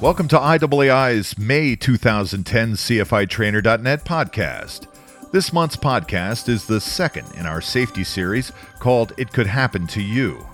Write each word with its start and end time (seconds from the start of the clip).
Welcome 0.00 0.28
to 0.28 0.36
IAAI's 0.38 1.38
May 1.38 1.74
2010 1.74 2.72
CFITrainer.net 2.74 4.04
podcast. 4.04 4.88
This 5.32 5.54
month's 5.54 5.76
podcast 5.76 6.50
is 6.50 6.66
the 6.66 6.82
second 6.82 7.26
in 7.34 7.46
our 7.46 7.62
safety 7.62 8.04
series 8.04 8.52
called 8.78 9.14
It 9.16 9.32
Could 9.32 9.46
Happen 9.46 9.86
to 9.86 10.02
You. 10.02 10.46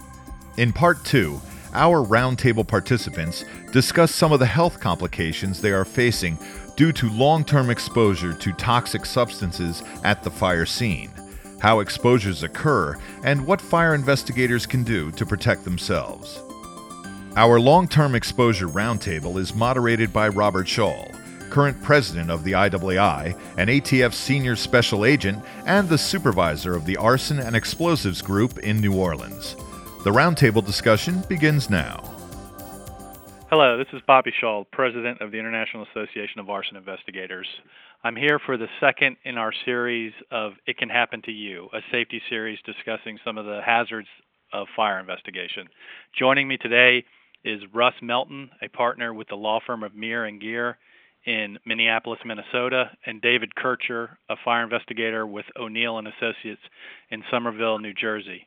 In 0.58 0.72
part 0.72 1.04
two, 1.04 1.40
our 1.72 2.06
roundtable 2.06 2.66
participants 2.66 3.44
discuss 3.72 4.14
some 4.14 4.30
of 4.30 4.38
the 4.38 4.46
health 4.46 4.78
complications 4.78 5.60
they 5.60 5.72
are 5.72 5.84
facing 5.84 6.38
due 6.76 6.92
to 6.92 7.10
long 7.10 7.44
term 7.44 7.68
exposure 7.68 8.32
to 8.32 8.52
toxic 8.52 9.04
substances 9.04 9.82
at 10.04 10.22
the 10.22 10.30
fire 10.30 10.66
scene, 10.66 11.10
how 11.58 11.80
exposures 11.80 12.44
occur, 12.44 12.96
and 13.24 13.44
what 13.44 13.60
fire 13.60 13.96
investigators 13.96 14.66
can 14.66 14.84
do 14.84 15.10
to 15.10 15.26
protect 15.26 15.64
themselves. 15.64 16.40
Our 17.34 17.58
long 17.58 17.88
term 17.88 18.14
exposure 18.14 18.68
roundtable 18.68 19.38
is 19.38 19.54
moderated 19.54 20.12
by 20.12 20.28
Robert 20.28 20.68
Schall, 20.68 21.10
current 21.48 21.82
president 21.82 22.30
of 22.30 22.44
the 22.44 22.52
IAAI, 22.52 23.38
an 23.56 23.68
ATF 23.68 24.12
senior 24.12 24.54
special 24.54 25.06
agent, 25.06 25.42
and 25.64 25.88
the 25.88 25.96
supervisor 25.96 26.76
of 26.76 26.84
the 26.84 26.98
Arson 26.98 27.38
and 27.38 27.56
Explosives 27.56 28.20
Group 28.20 28.58
in 28.58 28.82
New 28.82 28.94
Orleans. 28.94 29.54
The 30.04 30.10
roundtable 30.10 30.62
discussion 30.62 31.22
begins 31.26 31.70
now. 31.70 32.02
Hello, 33.48 33.78
this 33.78 33.88
is 33.94 34.02
Bobby 34.06 34.32
Schall, 34.38 34.66
president 34.70 35.22
of 35.22 35.30
the 35.30 35.38
International 35.38 35.86
Association 35.90 36.38
of 36.38 36.50
Arson 36.50 36.76
Investigators. 36.76 37.46
I'm 38.04 38.16
here 38.16 38.40
for 38.44 38.58
the 38.58 38.68
second 38.78 39.16
in 39.24 39.38
our 39.38 39.54
series 39.64 40.12
of 40.30 40.52
It 40.66 40.76
Can 40.76 40.90
Happen 40.90 41.22
to 41.22 41.32
You, 41.32 41.70
a 41.72 41.80
safety 41.90 42.20
series 42.28 42.58
discussing 42.66 43.18
some 43.24 43.38
of 43.38 43.46
the 43.46 43.62
hazards 43.64 44.08
of 44.52 44.66
fire 44.76 45.00
investigation. 45.00 45.66
Joining 46.18 46.46
me 46.46 46.58
today 46.58 47.06
is 47.44 47.62
Russ 47.72 47.94
Melton, 48.02 48.50
a 48.62 48.68
partner 48.68 49.12
with 49.12 49.28
the 49.28 49.34
law 49.36 49.60
firm 49.66 49.82
of 49.82 49.92
Meagher 49.92 50.28
and 50.28 50.40
Geer 50.40 50.78
in 51.24 51.58
Minneapolis, 51.64 52.20
Minnesota, 52.24 52.90
and 53.06 53.20
David 53.20 53.54
Kircher, 53.54 54.18
a 54.28 54.36
fire 54.44 54.64
investigator 54.64 55.26
with 55.26 55.46
O'Neill 55.58 55.98
and 55.98 56.08
Associates 56.08 56.60
in 57.10 57.22
Somerville, 57.30 57.78
New 57.78 57.94
Jersey. 57.94 58.46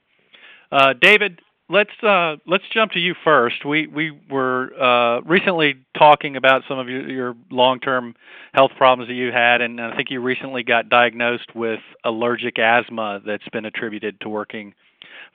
Uh, 0.72 0.94
David, 1.00 1.40
let's 1.70 2.04
uh, 2.04 2.36
let's 2.46 2.64
jump 2.74 2.92
to 2.94 3.00
you 3.00 3.16
first. 3.24 3.66
We 3.66 3.88
we 3.88 4.12
were 4.30 4.74
uh, 4.80 5.22
recently 5.22 5.76
talking 5.98 6.36
about 6.36 6.64
some 6.68 6.80
of 6.80 6.90
your, 6.90 7.10
your 7.10 7.36
long-term 7.50 8.16
health 8.54 8.72
problems 8.78 9.10
that 9.10 9.16
you 9.16 9.32
had, 9.32 9.62
and 9.62 9.80
I 9.80 9.96
think 9.96 10.10
you 10.10 10.22
recently 10.22 10.64
got 10.64 10.90
diagnosed 10.90 11.56
with 11.56 11.82
allergic 12.04 12.60
asthma 12.60 13.22
that's 13.26 13.48
been 13.50 13.66
attributed 13.66 14.20
to 14.22 14.30
working 14.30 14.74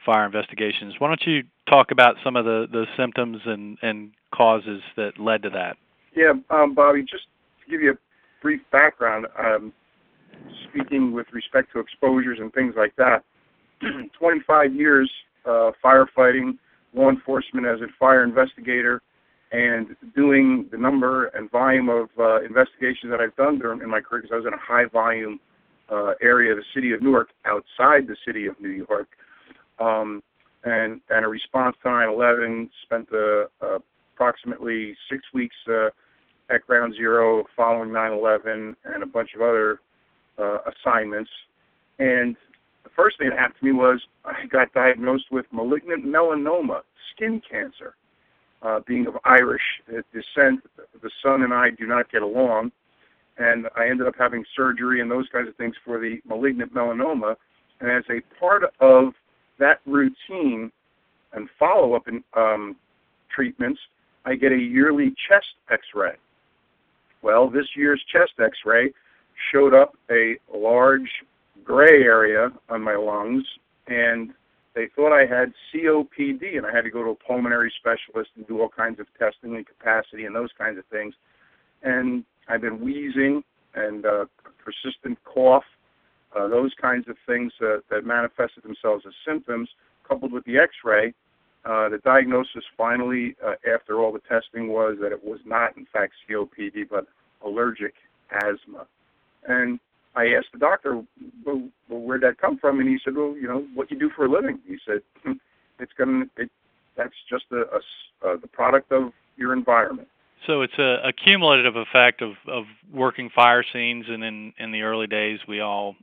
fire 0.04 0.24
investigations. 0.24 0.94
Why 0.98 1.08
don't 1.08 1.22
you 1.26 1.42
talk 1.68 1.90
about 1.90 2.16
some 2.24 2.36
of 2.36 2.44
the, 2.44 2.66
the 2.70 2.86
symptoms 2.96 3.38
and, 3.44 3.78
and 3.82 4.10
causes 4.34 4.80
that 4.96 5.18
led 5.18 5.42
to 5.42 5.50
that? 5.50 5.76
Yeah, 6.16 6.32
um, 6.50 6.74
Bobby, 6.74 7.02
just 7.02 7.24
to 7.64 7.70
give 7.70 7.80
you 7.80 7.92
a 7.92 7.98
brief 8.42 8.60
background, 8.72 9.26
um, 9.38 9.72
speaking 10.68 11.12
with 11.12 11.26
respect 11.32 11.72
to 11.72 11.80
exposures 11.80 12.38
and 12.41 12.52
things 12.52 12.74
like 12.76 12.94
that, 12.96 13.24
25 14.18 14.74
years 14.74 15.10
uh, 15.46 15.70
firefighting, 15.84 16.58
law 16.94 17.08
enforcement 17.08 17.66
as 17.66 17.80
a 17.80 17.86
fire 17.98 18.24
investigator, 18.24 19.00
and 19.52 19.96
doing 20.14 20.68
the 20.70 20.78
number 20.78 21.26
and 21.28 21.50
volume 21.50 21.88
of 21.88 22.08
uh, 22.18 22.42
investigations 22.42 23.10
that 23.10 23.20
I've 23.20 23.34
done 23.36 23.58
during 23.58 23.80
in 23.80 23.91
my 23.91 24.00
career, 24.00 24.22
because 24.22 24.34
I 24.34 24.36
was 24.36 24.46
in 24.46 24.54
a 24.54 24.58
high 24.58 24.86
volume 24.86 25.41
uh, 25.91 26.12
area 26.22 26.52
of 26.52 26.58
the 26.58 26.64
city 26.74 26.92
of 26.92 27.02
Newark, 27.02 27.30
outside 27.46 28.06
the 28.06 28.16
city 28.24 28.46
of 28.46 28.60
New 28.60 28.70
York 28.70 29.08
um, 29.80 30.22
and 30.64 31.00
and 31.10 31.24
a 31.24 31.28
response 31.28 31.76
to 31.82 31.88
9/11. 31.88 32.68
Spent 32.82 33.08
uh, 33.12 33.44
uh, 33.64 33.78
approximately 34.14 34.96
six 35.10 35.22
weeks 35.32 35.56
uh, 35.68 35.88
at 36.50 36.66
Ground 36.66 36.94
Zero 36.94 37.44
following 37.56 37.90
9/11, 37.90 38.76
and 38.84 39.02
a 39.02 39.06
bunch 39.06 39.30
of 39.34 39.40
other 39.40 39.80
uh, 40.38 40.58
assignments. 40.66 41.30
And 41.98 42.36
the 42.84 42.90
first 42.96 43.19
thing 43.19 43.30
that 43.30 43.38
happened 43.38 43.60
to 43.60 43.66
me 43.66 43.72
was 43.72 44.00
I 44.24 44.46
got 44.50 44.72
diagnosed 44.72 45.26
with 45.30 45.46
malignant 45.52 46.04
melanoma, 46.04 46.80
skin 47.14 47.40
cancer. 47.50 47.94
Uh, 48.62 48.78
being 48.86 49.06
of 49.06 49.16
Irish 49.24 49.62
descent, 50.12 50.60
the 50.76 51.10
sun 51.22 51.42
and 51.42 51.54
I 51.54 51.70
do 51.70 51.86
not 51.86 52.12
get 52.12 52.20
along, 52.20 52.72
and 53.38 53.66
I 53.74 53.88
ended 53.88 54.06
up 54.06 54.16
having 54.19 54.44
surgery 54.54 55.00
and 55.00 55.10
those 55.10 55.26
kinds 55.32 55.48
of 55.48 55.56
things 55.56 55.74
for 55.82 55.98
the 55.98 56.19
malignant 56.28 56.74
melanoma. 56.74 57.36
And 57.80 57.90
as 57.90 58.04
a 58.10 58.20
part 58.38 58.64
of 58.80 59.14
that 59.60 59.81
routine 59.87 60.72
and 61.32 61.48
follow 61.59 61.94
up 61.94 62.09
in, 62.09 62.25
um, 62.37 62.76
treatments, 63.34 63.81
I 64.25 64.34
get 64.34 64.53
a 64.53 64.59
yearly 64.59 65.15
chest 65.28 65.47
x 65.71 65.82
ray. 65.94 66.16
Well, 67.22 67.48
this 67.48 67.66
year's 67.76 68.03
chest 68.12 68.32
x 68.43 68.59
ray 68.65 68.93
showed 69.53 69.75
up 69.75 69.97
a 70.10 70.37
large 70.53 71.09
gray 71.65 72.03
area 72.03 72.50
on 72.69 72.82
my 72.82 72.97
lungs, 72.97 73.44
and 73.87 74.31
they 74.75 74.88
thought 74.94 75.12
I 75.12 75.26
had 75.26 75.53
COPD, 75.72 76.56
and 76.56 76.66
I 76.66 76.75
had 76.75 76.82
to 76.82 76.91
go 76.91 77.03
to 77.03 77.10
a 77.10 77.15
pulmonary 77.15 77.72
specialist 77.78 78.31
and 78.37 78.47
do 78.47 78.60
all 78.60 78.69
kinds 78.69 79.00
of 79.00 79.06
testing 79.19 79.56
and 79.56 79.66
capacity 79.66 80.25
and 80.25 80.34
those 80.34 80.50
kinds 80.59 80.78
of 80.78 80.84
things. 80.87 81.15
And 81.82 82.25
I've 82.49 82.60
been 82.60 82.81
wheezing 82.81 83.43
and 83.75 84.04
uh, 84.04 84.25
persistent 84.65 85.19
cough 85.25 85.65
uh, 86.36 86.48
those 86.48 86.72
kinds 86.80 87.08
of 87.08 87.16
things 87.26 87.52
uh, 87.60 87.78
that 87.91 88.04
manifested 88.04 88.62
themselves 88.62 89.04
as 89.06 89.12
symptoms, 89.26 89.68
coupled 90.06 90.32
with 90.32 90.44
the 90.44 90.58
X-ray, 90.58 91.12
uh, 91.64 91.88
the 91.88 91.98
diagnosis 91.98 92.64
finally, 92.76 93.36
uh, 93.44 93.54
after 93.72 94.00
all 94.00 94.12
the 94.12 94.20
testing, 94.20 94.69
was 94.69 94.96
that 95.00 95.12
it 95.12 95.22
was 95.22 95.40
not, 95.44 95.76
in 95.76 95.86
fact, 95.92 96.14
COPD, 96.28 96.88
but 96.88 97.06
allergic 97.44 97.94
asthma. 98.32 98.86
And 99.46 99.78
I 100.16 100.28
asked 100.28 100.48
the 100.52 100.58
doctor, 100.58 101.02
well, 101.44 101.69
well, 101.88 102.00
where'd 102.00 102.22
that 102.22 102.38
come 102.38 102.58
from? 102.58 102.80
And 102.80 102.88
he 102.88 102.98
said, 103.04 103.14
well, 103.14 103.36
you 103.36 103.46
know, 103.46 103.66
what 103.74 103.90
you 103.90 103.98
do 103.98 104.10
for 104.14 104.24
a 104.24 104.30
living. 104.30 104.58
He 104.66 104.78
said, 104.86 105.02
it's 105.78 105.92
going 105.98 106.28
to, 106.36 106.42
it, 106.42 106.50
that's 106.96 107.14
just 107.28 107.44
a, 107.52 107.62
a, 107.62 108.28
uh, 108.28 108.36
the 108.40 108.48
product 108.48 108.90
of 108.92 109.12
your 109.36 109.52
environment. 109.52 110.08
So 110.46 110.62
it's 110.62 110.78
a, 110.78 111.08
a 111.08 111.12
cumulative 111.12 111.76
effect 111.76 112.22
of, 112.22 112.32
of 112.48 112.64
working 112.92 113.30
fire 113.34 113.64
scenes, 113.72 114.06
and 114.08 114.24
in, 114.24 114.54
in 114.58 114.72
the 114.72 114.82
early 114.82 115.06
days, 115.06 115.40
we 115.46 115.60
all 115.60 115.96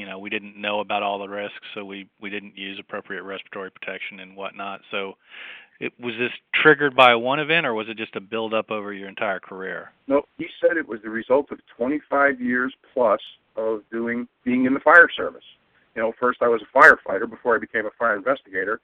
you 0.00 0.06
know 0.06 0.18
we 0.18 0.30
didn't 0.30 0.56
know 0.56 0.80
about 0.80 1.02
all 1.02 1.18
the 1.18 1.28
risks, 1.28 1.66
so 1.74 1.84
we 1.84 2.08
we 2.22 2.30
didn't 2.30 2.56
use 2.56 2.78
appropriate 2.80 3.22
respiratory 3.22 3.70
protection 3.70 4.20
and 4.20 4.34
whatnot. 4.34 4.80
So, 4.90 5.18
it 5.78 5.92
was 6.00 6.14
this 6.18 6.32
triggered 6.54 6.96
by 6.96 7.14
one 7.14 7.38
event, 7.38 7.66
or 7.66 7.74
was 7.74 7.86
it 7.90 7.98
just 7.98 8.16
a 8.16 8.20
build 8.20 8.54
up 8.54 8.70
over 8.70 8.94
your 8.94 9.10
entire 9.10 9.40
career? 9.40 9.92
No, 10.08 10.22
he 10.38 10.46
said 10.58 10.78
it 10.78 10.88
was 10.88 11.00
the 11.02 11.10
result 11.10 11.52
of 11.52 11.58
25 11.76 12.40
years 12.40 12.72
plus 12.94 13.20
of 13.56 13.82
doing 13.92 14.26
being 14.42 14.64
in 14.64 14.72
the 14.72 14.80
fire 14.80 15.10
service. 15.14 15.44
You 15.94 16.00
know, 16.00 16.14
first 16.18 16.40
I 16.40 16.48
was 16.48 16.62
a 16.62 16.78
firefighter 16.78 17.28
before 17.28 17.54
I 17.56 17.58
became 17.58 17.84
a 17.84 17.90
fire 17.98 18.16
investigator. 18.16 18.80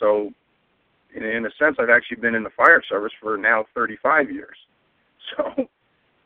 So, 0.00 0.32
in, 1.14 1.22
in 1.22 1.46
a 1.46 1.50
sense, 1.60 1.76
I've 1.78 1.90
actually 1.90 2.20
been 2.20 2.34
in 2.34 2.42
the 2.42 2.50
fire 2.56 2.82
service 2.88 3.12
for 3.20 3.36
now 3.36 3.66
35 3.74 4.32
years. 4.32 4.56
So, 5.36 5.68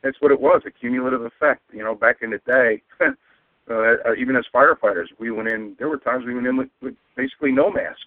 that's 0.03 0.21
what 0.21 0.31
it 0.31 0.39
was, 0.39 0.61
a 0.67 0.71
cumulative 0.71 1.23
effect. 1.23 1.63
You 1.73 1.83
know, 1.83 1.95
back 1.95 2.19
in 2.21 2.31
the 2.31 2.41
day, 2.47 2.83
uh, 3.71 4.11
uh, 4.11 4.15
even 4.19 4.37
as 4.37 4.45
firefighters, 4.53 5.07
we 5.19 5.31
went 5.31 5.49
in. 5.49 5.77
There 5.79 5.89
were 5.89 5.99
times 5.99 6.25
we 6.27 6.35
went 6.35 6.47
in 6.47 6.57
with, 6.57 6.69
with 6.83 6.95
basically 7.17 7.53
no 7.53 7.71
mask, 7.71 8.01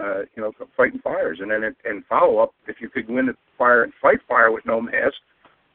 uh, 0.00 0.20
you 0.34 0.42
know, 0.42 0.52
fighting 0.76 1.00
fires. 1.00 1.38
And 1.40 1.50
then 1.50 1.74
in 1.84 2.02
follow 2.08 2.38
up, 2.38 2.54
if 2.66 2.80
you 2.80 2.88
could 2.88 3.06
go 3.06 3.18
in 3.18 3.26
the 3.26 3.36
fire 3.58 3.82
and 3.82 3.92
fight 4.00 4.18
fire 4.26 4.50
with 4.50 4.64
no 4.64 4.80
mask, 4.80 5.16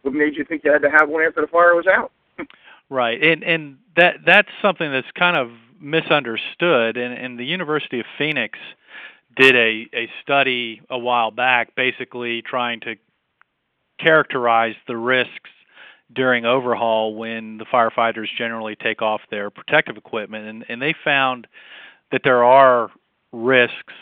what 0.01 0.13
made 0.13 0.35
you 0.35 0.43
think 0.43 0.63
you 0.63 0.71
had 0.71 0.81
to 0.81 0.89
have 0.89 1.09
one 1.09 1.23
after 1.23 1.41
the 1.41 1.47
fire 1.47 1.75
was 1.75 1.85
out? 1.87 2.11
right, 2.89 3.21
and 3.21 3.43
and 3.43 3.77
that 3.95 4.17
that's 4.25 4.49
something 4.61 4.91
that's 4.91 5.11
kind 5.17 5.37
of 5.37 5.51
misunderstood. 5.79 6.97
And, 6.97 7.13
and 7.13 7.39
the 7.39 7.45
University 7.45 7.99
of 7.99 8.05
Phoenix 8.17 8.57
did 9.35 9.55
a 9.55 9.87
a 9.93 10.09
study 10.23 10.81
a 10.89 10.97
while 10.97 11.31
back, 11.31 11.75
basically 11.75 12.41
trying 12.41 12.79
to 12.81 12.95
characterize 13.99 14.75
the 14.87 14.95
risks 14.95 15.49
during 16.13 16.45
overhaul 16.45 17.15
when 17.15 17.57
the 17.57 17.65
firefighters 17.65 18.27
generally 18.37 18.75
take 18.75 19.01
off 19.01 19.21
their 19.29 19.49
protective 19.49 19.97
equipment. 19.97 20.47
And, 20.47 20.65
and 20.69 20.81
they 20.81 20.95
found 21.03 21.47
that 22.11 22.21
there 22.23 22.43
are 22.43 22.89
risks 23.31 23.93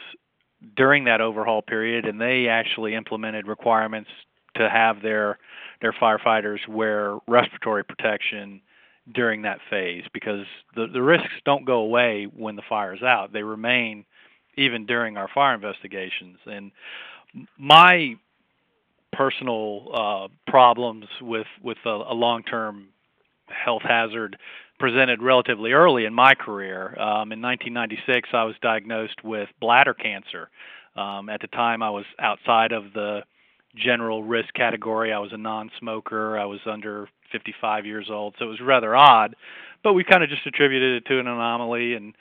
during 0.75 1.05
that 1.05 1.21
overhaul 1.21 1.61
period 1.61 2.05
and 2.05 2.19
they 2.19 2.47
actually 2.47 2.95
implemented 2.95 3.47
requirements 3.47 4.09
to 4.55 4.69
have 4.69 5.01
their 5.01 5.37
their 5.81 5.93
firefighters 5.93 6.65
wear 6.67 7.17
respiratory 7.27 7.83
protection 7.83 8.61
during 9.13 9.41
that 9.43 9.59
phase 9.69 10.03
because 10.13 10.45
the 10.75 10.87
the 10.87 11.01
risks 11.01 11.33
don't 11.43 11.65
go 11.65 11.79
away 11.79 12.25
when 12.35 12.55
the 12.55 12.61
fire 12.67 12.93
is 12.95 13.03
out. 13.03 13.33
They 13.33 13.43
remain 13.43 14.05
even 14.57 14.85
during 14.85 15.17
our 15.17 15.27
fire 15.27 15.53
investigations. 15.53 16.37
And 16.45 16.71
my 17.57 18.15
personal 19.15 19.87
uh, 19.93 20.51
problems 20.51 21.05
with 21.21 21.47
with 21.63 21.77
a, 21.85 21.89
a 21.89 22.13
long-term 22.13 22.87
health 23.47 23.83
hazard 23.83 24.37
presented 24.79 25.21
relatively 25.21 25.71
early 25.71 26.05
in 26.05 26.13
my 26.13 26.35
career. 26.35 26.87
Um, 26.99 27.31
in 27.31 27.41
1996, 27.41 28.29
I 28.33 28.43
was 28.43 28.55
diagnosed 28.61 29.23
with 29.23 29.47
bladder 29.61 29.93
cancer. 29.93 30.49
Um, 30.95 31.29
at 31.29 31.41
the 31.41 31.47
time, 31.47 31.81
I 31.81 31.89
was 31.89 32.05
outside 32.19 32.71
of 32.71 32.93
the 32.93 33.21
general 33.75 34.23
risk 34.23 34.53
category. 34.53 35.13
I 35.13 35.19
was 35.19 35.31
a 35.33 35.37
non-smoker. 35.37 36.37
I 36.37 36.45
was 36.45 36.59
under 36.65 37.07
55 37.31 37.85
years 37.85 38.07
old, 38.09 38.35
so 38.37 38.45
it 38.45 38.49
was 38.49 38.61
rather 38.61 38.95
odd. 38.95 39.35
But 39.83 39.93
we 39.93 40.03
kind 40.03 40.23
of 40.23 40.29
just 40.29 40.45
attributed 40.45 41.03
it 41.03 41.05
to 41.07 41.19
an 41.19 41.27
anomaly 41.27 41.93
and 41.93 42.15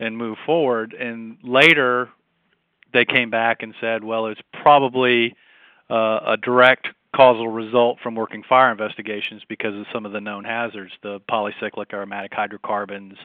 and 0.00 0.16
moved 0.16 0.38
forward. 0.46 0.94
And 0.94 1.38
later, 1.42 2.08
they 2.92 3.04
came 3.04 3.30
back 3.30 3.62
and 3.62 3.74
said, 3.80 4.04
well, 4.04 4.26
it's 4.26 4.40
probably 4.62 5.34
uh, 5.90 6.20
a 6.26 6.36
direct 6.36 6.88
causal 7.14 7.48
result 7.48 7.98
from 8.02 8.14
working 8.14 8.42
fire 8.48 8.70
investigations 8.70 9.42
because 9.48 9.74
of 9.74 9.86
some 9.92 10.04
of 10.04 10.12
the 10.12 10.20
known 10.20 10.44
hazards, 10.44 10.92
the 11.02 11.20
polycyclic 11.30 11.92
aromatic 11.92 12.32
hydrocarbons 12.32 13.16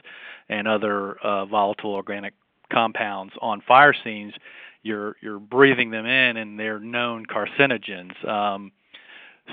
and 0.48 0.66
other 0.66 1.16
uh, 1.18 1.44
volatile 1.46 1.92
organic 1.92 2.34
compounds 2.72 3.32
on 3.40 3.60
fire 3.60 3.94
scenes. 4.04 4.32
You're 4.82 5.16
you're 5.20 5.38
breathing 5.38 5.90
them 5.90 6.06
in, 6.06 6.36
and 6.36 6.58
they're 6.58 6.80
known 6.80 7.24
carcinogens. 7.26 8.26
Um, 8.28 8.72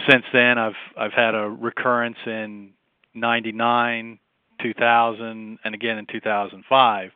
since 0.10 0.26
then, 0.34 0.58
I've 0.58 0.76
I've 0.98 1.14
had 1.14 1.36
a 1.36 1.50
recurrence 1.50 2.18
in 2.26 2.72
'99, 3.14 4.20
2000, 4.62 5.60
and 5.64 5.76
again 5.76 5.98
in 5.98 6.06
2005. 6.06 7.12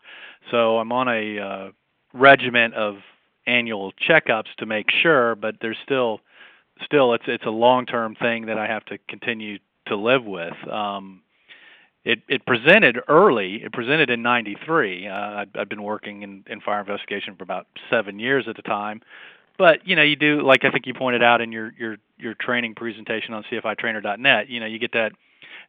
So 0.51 0.77
I'm 0.77 0.91
on 0.91 1.07
a 1.07 1.39
uh, 1.39 1.71
regiment 2.13 2.73
of 2.73 2.97
annual 3.47 3.93
checkups 3.93 4.53
to 4.57 4.65
make 4.65 4.89
sure, 4.91 5.35
but 5.35 5.55
there's 5.61 5.77
still 5.83 6.21
still 6.83 7.13
it's 7.13 7.23
it's 7.27 7.45
a 7.45 7.51
long 7.51 7.85
term 7.85 8.15
thing 8.15 8.47
that 8.47 8.57
I 8.57 8.67
have 8.67 8.85
to 8.85 8.97
continue 9.07 9.59
to 9.87 9.95
live 9.95 10.25
with. 10.25 10.55
Um, 10.69 11.21
it 12.03 12.19
it 12.27 12.45
presented 12.45 12.99
early. 13.07 13.63
It 13.63 13.73
presented 13.73 14.09
in 14.09 14.21
'93. 14.21 15.07
Uh, 15.07 15.13
I'd, 15.13 15.57
I'd 15.57 15.69
been 15.69 15.83
working 15.83 16.21
in, 16.23 16.43
in 16.47 16.61
fire 16.61 16.79
investigation 16.79 17.35
for 17.35 17.43
about 17.43 17.67
seven 17.89 18.19
years 18.19 18.45
at 18.47 18.55
the 18.55 18.61
time, 18.61 19.01
but 19.57 19.87
you 19.87 19.95
know 19.95 20.03
you 20.03 20.15
do 20.15 20.41
like 20.41 20.65
I 20.65 20.71
think 20.71 20.85
you 20.85 20.93
pointed 20.93 21.23
out 21.23 21.41
in 21.41 21.51
your 21.51 21.73
your 21.77 21.97
your 22.17 22.33
training 22.35 22.75
presentation 22.75 23.33
on 23.33 23.43
CFITrainer.net. 23.51 24.49
You 24.49 24.59
know 24.59 24.65
you 24.65 24.79
get 24.79 24.93
that 24.93 25.13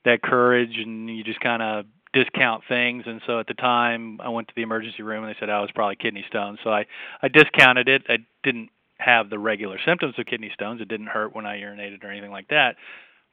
that 0.05 0.23
courage 0.23 0.77
and 0.77 1.09
you 1.09 1.25
just 1.25 1.41
kind 1.41 1.63
of 1.63 1.87
discount 2.17 2.63
things. 2.67 3.05
And 3.07 3.21
so 3.27 3.39
at 3.39 3.47
the 3.47 3.55
time 3.55 4.19
I 4.23 4.31
went 4.31 4.49
to 4.49 4.55
the 4.57 4.63
emergency 4.63 5.03
room 5.03 5.23
and 5.23 5.35
they 5.35 5.39
said 5.39 5.51
I 5.51 5.61
was 5.61 5.71
probably 5.75 5.97
kidney 5.97 6.25
stones. 6.29 6.59
So 6.65 6.71
I 6.71 6.87
I 7.23 7.29
discounted 7.29 7.89
it. 7.89 8.05
I 8.09 8.19
didn't 8.43 8.71
have 8.99 9.29
the 9.29 9.39
regular 9.39 9.79
symptoms 9.85 10.15
of 10.19 10.25
kidney 10.25 10.51
stones. 10.55 10.81
It 10.81 10.89
didn't 10.89 11.09
hurt 11.09 11.37
when 11.37 11.45
I 11.45 11.59
urinated 11.59 12.03
or 12.03 12.11
anything 12.11 12.31
like 12.31 12.49
that. 12.49 12.77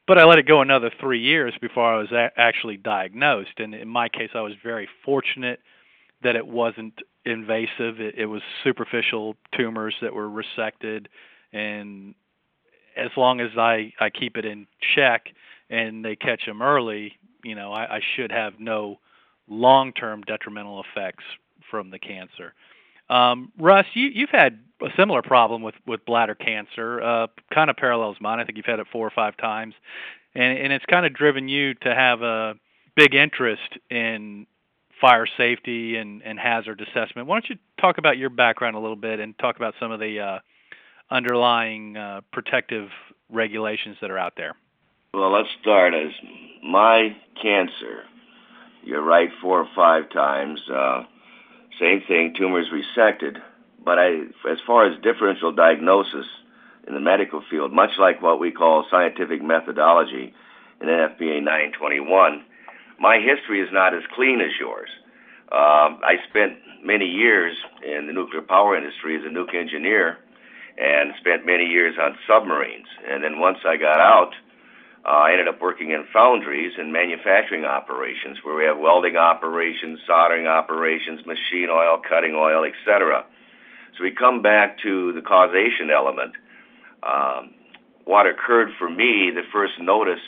But 0.06 0.18
I 0.18 0.24
let 0.24 0.38
it 0.38 0.46
go 0.46 0.60
another 0.60 0.90
3 1.00 1.18
years 1.18 1.54
before 1.62 1.94
I 1.94 1.96
was 1.96 2.12
a- 2.12 2.38
actually 2.38 2.76
diagnosed. 2.76 3.58
And 3.58 3.74
in 3.74 3.88
my 3.88 4.10
case 4.10 4.30
I 4.34 4.42
was 4.42 4.52
very 4.62 4.86
fortunate 5.02 5.60
that 6.22 6.36
it 6.36 6.46
wasn't 6.46 7.00
invasive. 7.24 8.00
It, 8.00 8.16
it 8.18 8.26
was 8.26 8.42
superficial 8.62 9.36
tumors 9.56 9.94
that 10.02 10.12
were 10.12 10.28
resected. 10.28 11.06
And 11.54 12.14
as 12.96 13.10
long 13.16 13.40
as 13.40 13.56
I 13.56 13.94
I 13.98 14.10
keep 14.10 14.36
it 14.36 14.44
in 14.44 14.66
check 14.94 15.28
and 15.70 16.04
they 16.04 16.16
catch 16.16 16.44
them 16.44 16.60
early, 16.60 17.14
you 17.44 17.54
know, 17.54 17.72
I, 17.72 17.96
I 17.96 18.00
should 18.16 18.32
have 18.32 18.54
no 18.58 18.98
long-term 19.48 20.22
detrimental 20.22 20.82
effects 20.82 21.24
from 21.70 21.90
the 21.90 21.98
cancer. 21.98 22.54
Um, 23.10 23.52
Russ, 23.58 23.86
you, 23.94 24.08
you've 24.08 24.30
had 24.30 24.60
a 24.82 24.88
similar 24.96 25.22
problem 25.22 25.62
with, 25.62 25.74
with 25.86 26.04
bladder 26.04 26.34
cancer, 26.34 27.02
uh, 27.02 27.26
kind 27.52 27.70
of 27.70 27.76
parallels 27.76 28.16
mine. 28.20 28.40
I 28.40 28.44
think 28.44 28.56
you've 28.56 28.66
had 28.66 28.80
it 28.80 28.86
four 28.90 29.06
or 29.06 29.12
five 29.14 29.36
times, 29.36 29.74
and, 30.34 30.58
and 30.58 30.72
it's 30.72 30.84
kind 30.86 31.04
of 31.04 31.12
driven 31.12 31.48
you 31.48 31.74
to 31.74 31.94
have 31.94 32.22
a 32.22 32.54
big 32.96 33.14
interest 33.14 33.78
in 33.90 34.46
fire 35.00 35.26
safety 35.36 35.96
and, 35.96 36.22
and 36.22 36.38
hazard 36.38 36.80
assessment. 36.80 37.28
Why 37.28 37.36
don't 37.36 37.50
you 37.50 37.56
talk 37.80 37.98
about 37.98 38.16
your 38.16 38.30
background 38.30 38.76
a 38.76 38.78
little 38.78 38.96
bit 38.96 39.20
and 39.20 39.36
talk 39.38 39.56
about 39.56 39.74
some 39.78 39.90
of 39.90 40.00
the 40.00 40.20
uh, 40.20 40.38
underlying 41.10 41.96
uh, 41.96 42.20
protective 42.32 42.88
regulations 43.30 43.96
that 44.00 44.10
are 44.10 44.18
out 44.18 44.34
there? 44.36 44.54
Well, 45.14 45.30
let's 45.30 45.48
start 45.60 45.94
as 45.94 46.10
my 46.60 47.14
cancer. 47.40 48.02
You're 48.82 49.00
right, 49.00 49.28
four 49.40 49.60
or 49.60 49.68
five 49.76 50.10
times. 50.10 50.60
Uh, 50.68 51.04
same 51.78 52.02
thing, 52.08 52.34
tumors 52.36 52.66
resected. 52.72 53.36
But 53.84 54.00
I, 54.00 54.08
as 54.50 54.58
far 54.66 54.90
as 54.90 55.00
differential 55.02 55.52
diagnosis 55.52 56.26
in 56.88 56.94
the 56.94 57.00
medical 57.00 57.44
field, 57.48 57.72
much 57.72 57.90
like 57.96 58.22
what 58.22 58.40
we 58.40 58.50
call 58.50 58.86
scientific 58.90 59.40
methodology 59.40 60.34
in 60.80 60.88
NFPA 60.88 61.44
921, 61.44 62.44
my 62.98 63.18
history 63.20 63.60
is 63.60 63.68
not 63.70 63.94
as 63.94 64.02
clean 64.16 64.40
as 64.40 64.50
yours. 64.58 64.88
Um, 65.52 66.00
I 66.02 66.16
spent 66.28 66.54
many 66.82 67.06
years 67.06 67.56
in 67.86 68.08
the 68.08 68.12
nuclear 68.12 68.42
power 68.42 68.76
industry 68.76 69.16
as 69.16 69.22
a 69.24 69.28
nuke 69.28 69.54
engineer 69.54 70.18
and 70.76 71.12
spent 71.20 71.46
many 71.46 71.66
years 71.66 71.94
on 72.02 72.18
submarines. 72.26 72.88
And 73.08 73.22
then 73.22 73.38
once 73.38 73.58
I 73.64 73.76
got 73.76 74.00
out, 74.00 74.34
I 75.06 75.32
ended 75.32 75.48
up 75.48 75.60
working 75.60 75.90
in 75.90 76.06
foundries 76.12 76.72
and 76.78 76.92
manufacturing 76.92 77.64
operations 77.64 78.38
where 78.42 78.56
we 78.56 78.64
have 78.64 78.78
welding 78.78 79.16
operations, 79.16 80.00
soldering 80.06 80.46
operations, 80.46 81.26
machine 81.26 81.68
oil, 81.70 82.00
cutting 82.08 82.34
oil, 82.34 82.64
etc. 82.64 83.24
So 83.96 84.02
we 84.02 84.12
come 84.12 84.40
back 84.40 84.78
to 84.82 85.12
the 85.12 85.20
causation 85.20 85.90
element. 85.94 86.32
Um, 87.02 87.52
what 88.04 88.26
occurred 88.26 88.70
for 88.78 88.88
me, 88.88 89.30
the 89.34 89.44
first 89.52 89.74
notice 89.78 90.20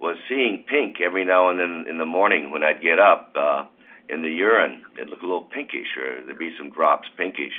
was 0.00 0.16
seeing 0.28 0.64
pink 0.68 0.96
every 1.00 1.24
now 1.24 1.50
and 1.50 1.60
then 1.60 1.84
in 1.88 1.98
the 1.98 2.06
morning 2.06 2.50
when 2.50 2.62
I'd 2.62 2.80
get 2.82 2.98
up 2.98 3.34
uh, 3.38 3.64
in 4.08 4.22
the 4.22 4.30
urine. 4.30 4.82
It'd 4.94 5.10
look 5.10 5.20
a 5.22 5.26
little 5.26 5.44
pinkish, 5.44 5.96
or 5.96 6.24
there'd 6.24 6.38
be 6.38 6.54
some 6.58 6.70
drops 6.70 7.08
pinkish. 7.18 7.54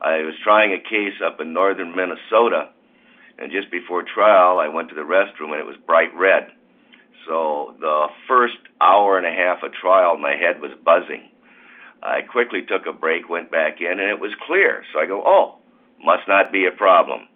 I 0.00 0.18
was 0.22 0.34
trying 0.42 0.72
a 0.72 0.78
case 0.78 1.22
up 1.24 1.40
in 1.40 1.52
northern 1.52 1.94
Minnesota 1.94 2.70
and 3.38 3.50
just 3.50 3.70
before 3.70 4.02
trial, 4.02 4.58
I 4.58 4.68
went 4.68 4.88
to 4.90 4.94
the 4.94 5.02
restroom 5.02 5.52
and 5.52 5.60
it 5.60 5.66
was 5.66 5.76
bright 5.86 6.14
red. 6.14 6.48
So 7.26 7.74
the 7.80 8.06
first 8.28 8.58
hour 8.80 9.18
and 9.18 9.26
a 9.26 9.32
half 9.32 9.62
of 9.62 9.72
trial, 9.72 10.18
my 10.18 10.36
head 10.36 10.60
was 10.60 10.72
buzzing. 10.84 11.30
I 12.02 12.20
quickly 12.20 12.60
took 12.68 12.86
a 12.86 12.92
break, 12.92 13.28
went 13.30 13.50
back 13.50 13.80
in, 13.80 13.98
and 13.98 14.10
it 14.10 14.20
was 14.20 14.32
clear. 14.46 14.84
So 14.92 15.00
I 15.00 15.06
go, 15.06 15.22
oh, 15.24 15.56
must 16.04 16.28
not 16.28 16.52
be 16.52 16.66
a 16.66 16.76
problem. 16.76 17.28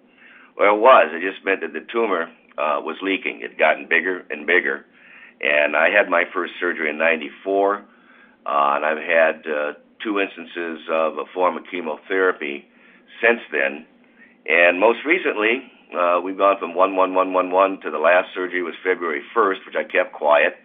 Well, 0.59 0.77
it 0.77 0.81
was. 0.81 1.11
It 1.15 1.25
just 1.25 1.45
meant 1.45 1.63
that 1.63 1.73
the 1.73 1.87
tumor 1.91 2.29
uh, 2.59 2.85
was 2.85 2.97
leaking. 3.03 3.41
It 3.43 3.53
had 3.53 3.59
gotten 3.59 3.89
bigger 3.89 4.27
and 4.31 4.47
bigger. 4.47 4.85
And 5.41 5.77
I 5.77 5.89
had 5.89 6.11
my 6.11 6.25
first 6.35 6.53
surgery 6.61 6.91
in 6.91 6.99
94, 6.99 7.77
uh, 7.77 7.81
and 8.45 8.85
I've 8.85 8.99
had 8.99 9.47
uh, 9.47 9.73
two 10.03 10.21
instances 10.21 10.81
of 10.91 11.17
a 11.19 11.25
form 11.33 11.57
of 11.57 11.63
chemotherapy 11.71 12.67
since 13.23 13.41
then. 13.51 13.87
And 14.47 14.81
most 14.81 14.99
recently, 15.07 15.71
uh, 15.97 16.21
we've 16.21 16.37
gone 16.37 16.59
from 16.59 16.77
11111 16.77 17.81
to 17.83 17.91
the 17.91 17.99
last 17.99 18.29
surgery 18.35 18.63
was 18.63 18.75
February 18.85 19.23
1st, 19.35 19.65
which 19.65 19.77
I 19.77 19.85
kept 19.85 20.13
quiet. 20.13 20.57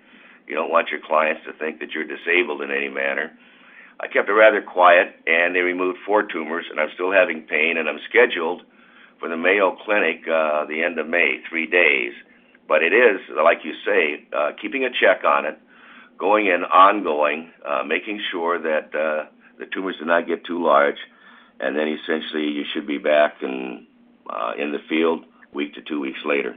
You 0.47 0.55
don't 0.55 0.71
want 0.71 0.89
your 0.89 0.99
clients 0.99 1.41
to 1.45 1.53
think 1.53 1.79
that 1.79 1.91
you're 1.91 2.03
disabled 2.03 2.61
in 2.61 2.71
any 2.71 2.89
manner. 2.89 3.31
I 3.99 4.07
kept 4.07 4.27
it 4.27 4.33
rather 4.33 4.61
quiet, 4.61 5.15
and 5.25 5.55
they 5.55 5.61
removed 5.61 5.99
four 6.05 6.23
tumors, 6.23 6.65
and 6.69 6.79
I'm 6.79 6.89
still 6.93 7.11
having 7.11 7.43
pain, 7.43 7.77
and 7.77 7.87
I'm 7.87 7.99
scheduled 8.09 8.63
for 9.19 9.29
the 9.29 9.37
Mayo 9.37 9.77
Clinic 9.85 10.27
uh, 10.27 10.65
the 10.65 10.83
end 10.83 10.99
of 10.99 11.07
May, 11.07 11.39
three 11.47 11.67
days. 11.67 12.11
But 12.67 12.83
it 12.83 12.91
is, 12.91 13.21
like 13.31 13.59
you 13.63 13.73
say, 13.85 14.27
uh, 14.35 14.51
keeping 14.61 14.83
a 14.83 14.89
check 14.89 15.23
on 15.23 15.45
it, 15.45 15.57
going 16.17 16.47
in 16.47 16.63
ongoing, 16.63 17.51
uh, 17.65 17.83
making 17.83 18.19
sure 18.31 18.59
that 18.59 18.91
uh, 18.93 19.29
the 19.59 19.65
tumors 19.73 19.95
do 19.99 20.05
not 20.05 20.27
get 20.27 20.43
too 20.45 20.61
large, 20.61 20.99
and 21.59 21.77
then 21.77 21.87
essentially 21.87 22.51
you 22.51 22.63
should 22.73 22.87
be 22.87 22.97
back 22.97 23.35
and 23.41 23.87
uh, 24.29 24.51
in 24.57 24.71
the 24.71 24.79
field 24.89 25.25
week 25.53 25.73
to 25.75 25.81
two 25.81 25.99
weeks 25.99 26.19
later. 26.25 26.55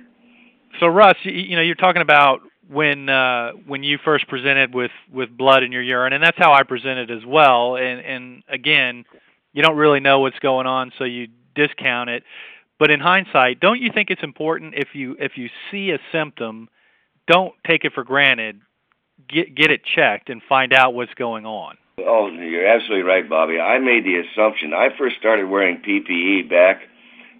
So 0.80 0.86
Russ, 0.86 1.16
you, 1.22 1.32
you 1.32 1.56
know, 1.56 1.62
you're 1.62 1.74
talking 1.74 2.02
about 2.02 2.40
when 2.68 3.08
uh, 3.08 3.52
when 3.66 3.82
you 3.82 3.98
first 4.04 4.28
presented 4.28 4.74
with 4.74 4.90
with 5.12 5.36
blood 5.36 5.62
in 5.62 5.72
your 5.72 5.82
urine, 5.82 6.12
and 6.12 6.22
that's 6.22 6.38
how 6.38 6.52
I 6.52 6.62
presented 6.62 7.10
as 7.10 7.24
well. 7.26 7.76
And 7.76 8.00
and 8.00 8.42
again, 8.48 9.04
you 9.52 9.62
don't 9.62 9.76
really 9.76 10.00
know 10.00 10.20
what's 10.20 10.38
going 10.40 10.66
on, 10.66 10.92
so 10.98 11.04
you 11.04 11.28
discount 11.54 12.10
it. 12.10 12.24
But 12.78 12.90
in 12.90 13.00
hindsight, 13.00 13.60
don't 13.60 13.80
you 13.80 13.90
think 13.92 14.10
it's 14.10 14.22
important 14.22 14.74
if 14.76 14.88
you 14.94 15.16
if 15.18 15.32
you 15.36 15.48
see 15.70 15.90
a 15.90 15.98
symptom, 16.12 16.68
don't 17.26 17.54
take 17.66 17.84
it 17.84 17.92
for 17.94 18.04
granted. 18.04 18.60
Get 19.28 19.54
get 19.54 19.70
it 19.70 19.80
checked 19.84 20.28
and 20.28 20.42
find 20.48 20.72
out 20.72 20.94
what's 20.94 21.14
going 21.14 21.46
on. 21.46 21.76
Oh, 21.98 22.28
you're 22.28 22.66
absolutely 22.66 23.04
right, 23.04 23.26
Bobby. 23.26 23.58
I 23.58 23.78
made 23.78 24.04
the 24.04 24.20
assumption. 24.20 24.74
I 24.74 24.88
first 24.98 25.16
started 25.18 25.48
wearing 25.48 25.78
PPE 25.78 26.50
back 26.50 26.82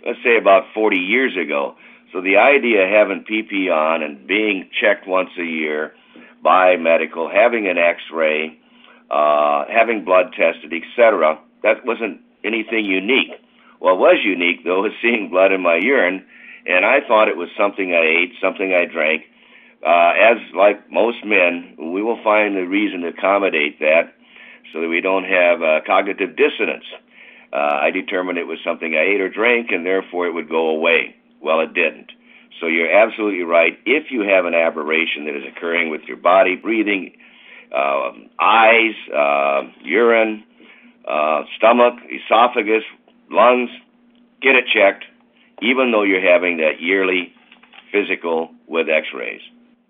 let's 0.07 0.19
say 0.23 0.37
about 0.37 0.65
40 0.73 0.97
years 0.97 1.37
ago. 1.37 1.75
So 2.13 2.21
the 2.21 2.37
idea 2.37 2.85
of 2.85 2.91
having 2.91 3.25
PP 3.25 3.71
on 3.71 4.03
and 4.03 4.27
being 4.27 4.71
checked 4.81 5.07
once 5.07 5.31
a 5.39 5.45
year 5.45 5.93
by 6.43 6.77
medical, 6.77 7.29
having 7.29 7.67
an 7.67 7.77
X-ray, 7.77 8.59
uh, 9.11 9.65
having 9.69 10.05
blood 10.05 10.33
tested, 10.33 10.73
etc., 10.73 11.39
that 11.63 11.85
wasn't 11.85 12.21
anything 12.45 12.85
unique. 12.85 13.33
What 13.81 13.99
was 13.99 14.19
unique, 14.25 14.65
though, 14.65 14.83
was 14.83 14.93
seeing 15.03 15.29
blood 15.29 15.53
in 15.53 15.61
my 15.61 15.77
urine, 15.77 16.25
and 16.67 16.85
I 16.85 17.01
thought 17.07 17.29
it 17.29 17.37
was 17.37 17.49
something 17.59 17.93
I 17.93 18.23
ate, 18.23 18.33
something 18.41 18.73
I 18.73 18.85
drank. 18.85 19.23
Uh, 19.85 20.13
as 20.19 20.39
like 20.55 20.91
most 20.91 21.25
men, 21.25 21.77
we 21.79 22.03
will 22.03 22.23
find 22.23 22.57
a 22.57 22.67
reason 22.67 23.03
to 23.03 23.09
accommodate 23.09 23.79
that 23.81 24.15
so 24.73 24.81
that 24.81 24.89
we 24.89 25.01
don't 25.01 25.25
have 25.25 25.63
uh, 25.63 25.81
cognitive 25.87 26.37
dissonance. 26.37 26.85
Uh, 27.57 27.79
I 27.81 27.91
determined 27.91 28.37
it 28.37 28.47
was 28.47 28.59
something 28.63 28.95
I 28.95 29.15
ate 29.15 29.21
or 29.21 29.31
drank, 29.31 29.71
and 29.71 29.87
therefore 29.87 30.27
it 30.27 30.35
would 30.35 30.49
go 30.49 30.69
away. 30.69 31.17
Well, 31.41 31.61
it 31.61 31.73
didn't. 31.73 32.13
So 32.61 32.67
you're 32.67 32.93
absolutely 32.93 33.45
right. 33.45 33.79
If 33.87 34.11
you 34.11 34.23
have 34.23 34.45
an 34.45 34.53
aberration 34.55 35.25
that 35.25 35.35
is 35.35 35.43
occurring 35.57 35.91
with 35.91 36.03
your 36.03 36.19
body, 36.19 36.57
breathing, 36.57 37.17
uh, 37.75 38.11
eyes, 38.39 38.95
uh, 39.15 39.63
urine, 39.83 40.45
uh, 41.09 41.45
stomach, 41.57 41.95
esophagus, 42.11 42.83
lungs, 43.31 43.71
get 44.43 44.55
it 44.55 44.65
checked, 44.73 45.05
even 45.63 45.93
though 45.93 46.03
you're 46.03 46.21
having 46.21 46.59
that 46.59 46.81
yearly 46.81 47.33
physical 47.91 48.51
with 48.67 48.89
X-rays. 48.91 49.41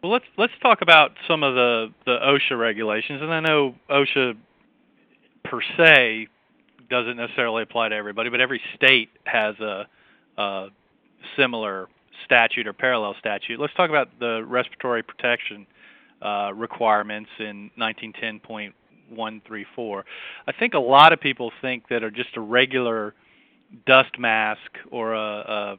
Well, 0.02 0.12
let's 0.12 0.26
let's 0.36 0.52
talk 0.62 0.82
about 0.82 1.12
some 1.26 1.42
of 1.42 1.54
the 1.54 1.88
the 2.04 2.16
OSHA 2.22 2.56
regulations, 2.56 3.22
and 3.22 3.32
I 3.32 3.40
know 3.40 3.74
OSHA 3.90 4.36
per 5.44 5.60
se 5.76 6.28
doesn't 6.88 7.16
necessarily 7.16 7.62
apply 7.62 7.90
to 7.90 7.94
everybody, 7.94 8.30
but 8.30 8.40
every 8.40 8.60
state 8.74 9.10
has 9.24 9.54
a, 9.60 9.86
a 10.38 10.68
similar 11.36 11.88
statute 12.24 12.66
or 12.66 12.72
parallel 12.72 13.14
statute. 13.18 13.60
Let's 13.60 13.74
talk 13.74 13.90
about 13.90 14.18
the 14.18 14.42
respiratory 14.46 15.02
protection 15.02 15.66
uh, 16.22 16.52
requirements 16.54 17.28
in 17.38 17.70
1910.134. 17.78 20.02
I 20.46 20.52
think 20.52 20.72
a 20.74 20.78
lot 20.78 21.12
of 21.12 21.20
people 21.20 21.52
think 21.60 21.88
that 21.88 22.02
are 22.02 22.10
just 22.10 22.36
a 22.36 22.40
regular 22.40 23.14
dust 23.86 24.18
mask 24.18 24.78
or 24.90 25.14
a, 25.14 25.78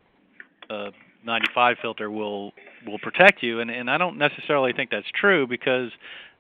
a, 0.70 0.74
a 0.74 0.92
95 1.26 1.78
filter 1.82 2.12
will 2.12 2.54
will 2.86 3.00
protect 3.00 3.44
you, 3.44 3.60
and, 3.60 3.70
and 3.70 3.90
I 3.90 3.98
don't 3.98 4.18
necessarily 4.18 4.72
think 4.72 4.92
that's 4.92 5.10
true 5.14 5.48
because 5.48 5.92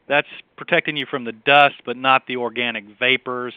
that's 0.07 0.27
protecting 0.55 0.95
you 0.95 1.05
from 1.05 1.25
the 1.25 1.33
dust, 1.33 1.75
but 1.85 1.97
not 1.97 2.25
the 2.27 2.37
organic 2.37 2.85
vapors, 2.97 3.53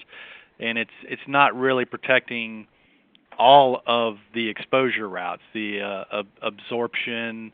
and 0.61 0.79
it's 0.79 0.91
it's 1.05 1.23
not 1.27 1.57
really 1.57 1.85
protecting 1.85 2.67
all 3.39 3.83
of 3.87 4.19
the 4.35 4.49
exposure 4.49 5.09
routes, 5.09 5.43
the 5.55 5.81
uh, 5.81 6.21
ab- 6.21 6.27
absorption 6.43 7.53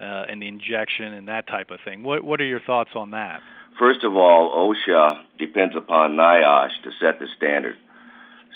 uh, 0.00 0.24
and 0.28 0.40
the 0.40 0.48
injection 0.48 1.12
and 1.12 1.28
that 1.28 1.46
type 1.46 1.70
of 1.70 1.78
thing. 1.84 2.02
What 2.02 2.24
what 2.24 2.40
are 2.40 2.46
your 2.46 2.60
thoughts 2.60 2.90
on 2.94 3.10
that? 3.10 3.40
First 3.78 4.04
of 4.04 4.16
all, 4.16 4.72
OSHA 4.72 5.22
depends 5.38 5.76
upon 5.76 6.16
NIOSH 6.16 6.82
to 6.84 6.90
set 6.98 7.18
the 7.18 7.26
standard. 7.36 7.76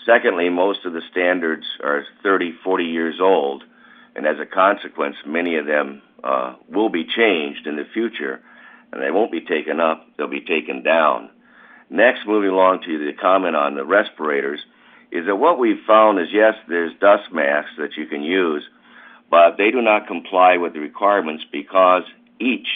Secondly, 0.07 0.49
most 0.49 0.87
of 0.87 0.95
the 0.95 1.03
standards 1.11 1.67
are 1.85 2.07
30, 2.23 2.55
40 2.65 2.85
years 2.85 3.21
old, 3.21 3.63
and 4.17 4.27
as 4.27 4.37
a 4.41 4.47
consequence, 4.47 5.17
many 5.27 5.57
of 5.57 5.67
them 5.67 6.01
uh, 6.25 6.55
will 6.71 6.89
be 6.89 7.05
changed 7.05 7.67
in 7.67 7.77
the 7.77 7.85
future, 7.93 8.41
and 8.93 9.03
they 9.03 9.11
won't 9.11 9.31
be 9.31 9.43
taken 9.43 9.79
up, 9.79 10.07
they'll 10.17 10.27
be 10.27 10.41
taken 10.41 10.83
down. 10.83 11.29
Next, 11.91 12.21
moving 12.27 12.51
along 12.51 12.83
to 12.87 12.99
the 12.99 13.13
comment 13.13 13.57
on 13.57 13.75
the 13.75 13.85
respirators, 13.85 14.61
is 15.11 15.27
that 15.27 15.37
what 15.37 15.59
we've 15.59 15.83
found 15.87 16.21
is 16.21 16.29
yes, 16.33 16.55
there's 16.69 16.93
dust 17.01 17.33
masks 17.33 17.73
that 17.79 17.97
you 17.97 18.07
can 18.07 18.23
use, 18.23 18.63
but 19.29 19.57
they 19.59 19.73
do 19.73 19.83
not 19.83 20.07
comply 20.07 20.57
with 20.57 20.73
the 20.73 20.79
requirements 20.79 21.45
because 21.51 22.05
each 22.39 22.69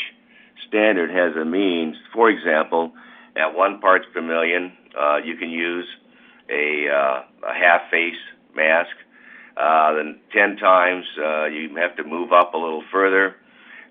standard 0.67 1.11
has 1.11 1.37
a 1.37 1.45
means. 1.45 1.97
For 2.13 2.29
example, 2.29 2.93
at 3.37 3.55
one 3.55 3.81
parts 3.81 4.07
per 4.13 4.21
million, 4.21 4.73
uh, 5.01 5.19
you 5.25 5.37
can 5.37 5.51
use 5.51 5.87
a, 6.51 6.89
uh, 6.89 7.23
a 7.49 7.55
half 7.55 7.91
face 7.91 8.19
mask. 8.55 8.91
Uh, 9.57 9.95
then 9.95 10.19
10 10.33 10.57
times, 10.57 11.05
uh, 11.25 11.45
you 11.45 11.73
have 11.77 11.97
to 11.97 12.03
move 12.03 12.33
up 12.33 12.55
a 12.55 12.57
little 12.57 12.83
further. 12.91 13.37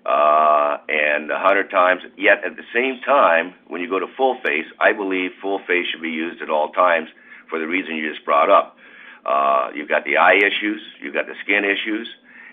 Uh, 0.04 0.76
and 0.86 1.30
100 1.30 1.70
times. 1.70 2.02
Yet 2.18 2.44
at 2.44 2.56
the 2.56 2.62
same 2.74 3.00
time, 3.06 3.54
when 3.68 3.80
you 3.80 3.88
go 3.88 3.98
to 3.98 4.06
full 4.18 4.38
face, 4.44 4.66
I 4.78 4.92
believe 4.92 5.30
full 5.40 5.60
face 5.66 5.86
should 5.90 6.02
be 6.02 6.10
used 6.10 6.42
at 6.42 6.50
all 6.50 6.72
times 6.72 7.08
for 7.48 7.58
the 7.58 7.66
reason 7.66 7.96
you 7.96 8.12
just 8.12 8.24
brought 8.24 8.50
up. 8.50 8.76
Uh, 9.24 9.70
you've 9.74 9.88
got 9.88 10.04
the 10.04 10.18
eye 10.18 10.36
issues, 10.36 10.82
you've 11.00 11.14
got 11.14 11.26
the 11.26 11.34
skin 11.42 11.64
issues, 11.64 12.06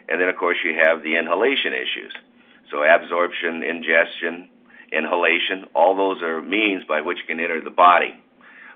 and 0.08 0.22
then 0.22 0.30
of 0.30 0.38
course 0.38 0.58
you 0.64 0.74
have 0.76 1.04
the 1.04 1.18
inhalation 1.18 1.74
issues. 1.74 2.14
So 2.72 2.84
absorption, 2.84 3.64
ingestion, 3.64 4.50
inhalation, 4.92 5.66
all 5.76 5.96
those 5.96 6.22
are 6.22 6.42
means 6.42 6.84
by 6.86 7.02
which 7.02 7.20
can 7.28 7.40
enter 7.40 7.62
the 7.62 7.70
body. 7.70 8.16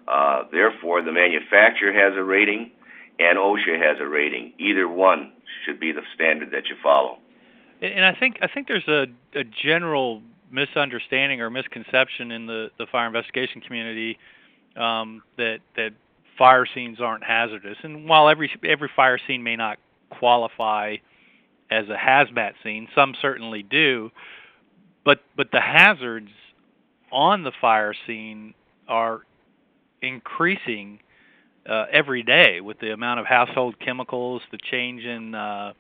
Uh, 0.08 0.44
therefore, 0.52 1.02
the 1.02 1.12
manufacturer 1.12 1.94
has 1.94 2.18
a 2.18 2.24
rating 2.24 2.72
and 3.20 3.38
OSHA 3.38 3.82
has 3.82 3.98
a 4.02 4.08
rating. 4.08 4.54
Either 4.60 4.88
one 4.88 5.32
should 5.66 5.80
be 5.80 5.92
the 5.92 6.02
standard 6.14 6.52
that 6.52 6.68
you 6.68 6.76
follow. 6.84 7.20
And 7.82 8.06
I 8.06 8.14
think 8.14 8.38
I 8.42 8.48
think 8.48 8.68
there's 8.68 8.88
a, 8.88 9.08
a 9.38 9.44
general 9.44 10.22
misunderstanding 10.52 11.42
or 11.42 11.50
misconception 11.50 12.32
in 12.32 12.46
the, 12.46 12.70
the 12.78 12.86
fire 12.92 13.08
investigation 13.08 13.62
community 13.62 14.18
um, 14.76 15.22
that 15.38 15.60
that 15.76 15.92
fire 16.38 16.66
scenes 16.74 17.00
aren't 17.02 17.24
hazardous. 17.24 17.78
And 17.84 18.08
while 18.08 18.30
every 18.30 18.52
every 18.64 18.90
fire 18.96 19.20
scene 19.28 19.44
may 19.44 19.56
not 19.56 19.78
qualify 20.10 20.98
as 21.70 21.86
a 21.90 21.96
hazmat 21.96 22.54
scene, 22.64 22.88
some 22.96 23.16
certainly 23.22 23.64
do. 23.64 24.12
But 25.04 25.22
but 25.36 25.52
the 25.52 25.62
hazards 25.62 26.32
on 27.12 27.44
the 27.44 27.52
fire 27.60 27.94
scene 28.08 28.54
are 28.88 29.22
increasing 30.02 31.00
uh, 31.68 31.86
every 31.92 32.24
day 32.24 32.62
with 32.62 32.80
the 32.80 32.92
amount 32.92 33.20
of 33.20 33.26
household 33.26 33.80
chemicals, 33.80 34.42
the 34.52 34.58
change 34.58 35.04
in 35.04 35.34
uh, 35.34 35.74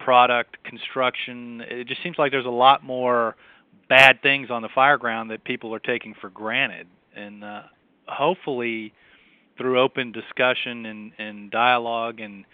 product 0.00 0.62
construction. 0.64 1.62
It 1.68 1.86
just 1.86 2.02
seems 2.02 2.18
like 2.18 2.32
there's 2.32 2.46
a 2.46 2.50
lot 2.50 2.82
more 2.82 3.36
bad 3.88 4.22
things 4.22 4.50
on 4.50 4.62
the 4.62 4.68
fire 4.74 4.98
ground 4.98 5.30
that 5.30 5.44
people 5.44 5.74
are 5.74 5.80
taking 5.80 6.14
for 6.20 6.30
granted, 6.30 6.86
and 7.14 7.44
uh, 7.44 7.62
hopefully 8.06 8.92
through 9.56 9.78
open 9.80 10.10
discussion 10.10 10.86
and, 10.86 11.12
and 11.18 11.50
dialogue 11.50 12.20
and 12.20 12.44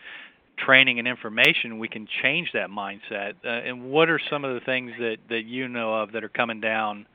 training 0.59 0.99
and 0.99 1.07
information, 1.07 1.79
we 1.79 1.89
can 1.89 2.09
change 2.23 2.51
that 2.53 2.69
mindset. 2.69 3.35
Uh, 3.45 3.49
and 3.49 3.91
what 3.91 4.09
are 4.09 4.19
some 4.31 4.45
of 4.45 4.55
the 4.55 4.61
things 4.61 4.93
that, 4.99 5.19
that 5.29 5.45
you 5.45 5.69
know 5.69 5.95
of 5.95 6.13
that 6.13 6.25
are 6.25 6.29
coming 6.29 6.61
down 6.61 7.07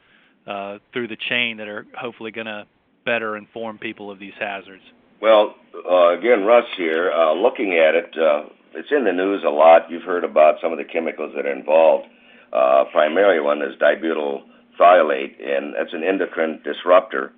uh, 0.47 0.77
through 0.93 1.07
the 1.07 1.17
chain 1.29 1.57
that 1.57 1.67
are 1.67 1.85
hopefully 1.97 2.31
going 2.31 2.47
to 2.47 2.65
better 3.05 3.35
inform 3.35 3.77
people 3.77 4.09
of 4.09 4.19
these 4.19 4.33
hazards? 4.39 4.83
Well, 5.21 5.55
uh, 5.89 6.17
again, 6.17 6.45
Russ 6.45 6.65
here. 6.77 7.11
Uh, 7.11 7.33
looking 7.33 7.73
at 7.73 7.95
it, 7.95 8.17
uh, 8.17 8.43
it's 8.73 8.91
in 8.91 9.03
the 9.03 9.11
news 9.11 9.43
a 9.45 9.49
lot. 9.49 9.89
You've 9.89 10.03
heard 10.03 10.23
about 10.23 10.55
some 10.61 10.71
of 10.71 10.77
the 10.77 10.85
chemicals 10.85 11.33
that 11.35 11.45
are 11.45 11.51
involved. 11.51 12.07
Uh, 12.53 12.85
primarily, 12.91 13.39
one 13.39 13.61
is 13.61 13.75
dibutyl 13.79 14.43
phthalate, 14.79 15.35
and 15.41 15.73
that's 15.73 15.93
an 15.93 16.03
endocrine 16.03 16.61
disruptor. 16.63 17.33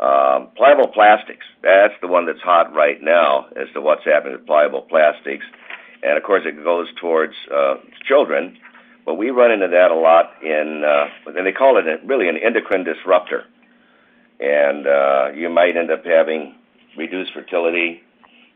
Um, 0.00 0.48
pliable 0.56 0.88
plastics, 0.88 1.46
that's 1.62 1.94
the 2.00 2.08
one 2.08 2.26
that's 2.26 2.40
hot 2.40 2.74
right 2.74 3.00
now 3.00 3.46
as 3.54 3.68
to 3.74 3.80
what's 3.80 4.04
happening 4.04 4.32
with 4.32 4.46
pliable 4.46 4.82
plastics. 4.82 5.44
And 6.02 6.16
of 6.16 6.24
course, 6.24 6.42
it 6.44 6.62
goes 6.64 6.88
towards 7.00 7.34
uh, 7.54 7.76
children, 8.04 8.58
but 9.04 9.14
we 9.14 9.30
run 9.30 9.52
into 9.52 9.68
that 9.68 9.90
a 9.90 9.94
lot 9.94 10.32
in, 10.42 10.82
uh, 10.84 11.36
and 11.38 11.46
they 11.46 11.52
call 11.52 11.78
it 11.78 11.86
a, 11.86 12.04
really 12.04 12.28
an 12.28 12.36
endocrine 12.36 12.84
disruptor. 12.84 13.44
And 14.40 14.86
uh, 14.86 15.28
you 15.36 15.48
might 15.48 15.76
end 15.76 15.90
up 15.92 16.04
having 16.04 16.56
reduced 16.96 17.32
fertility. 17.32 18.02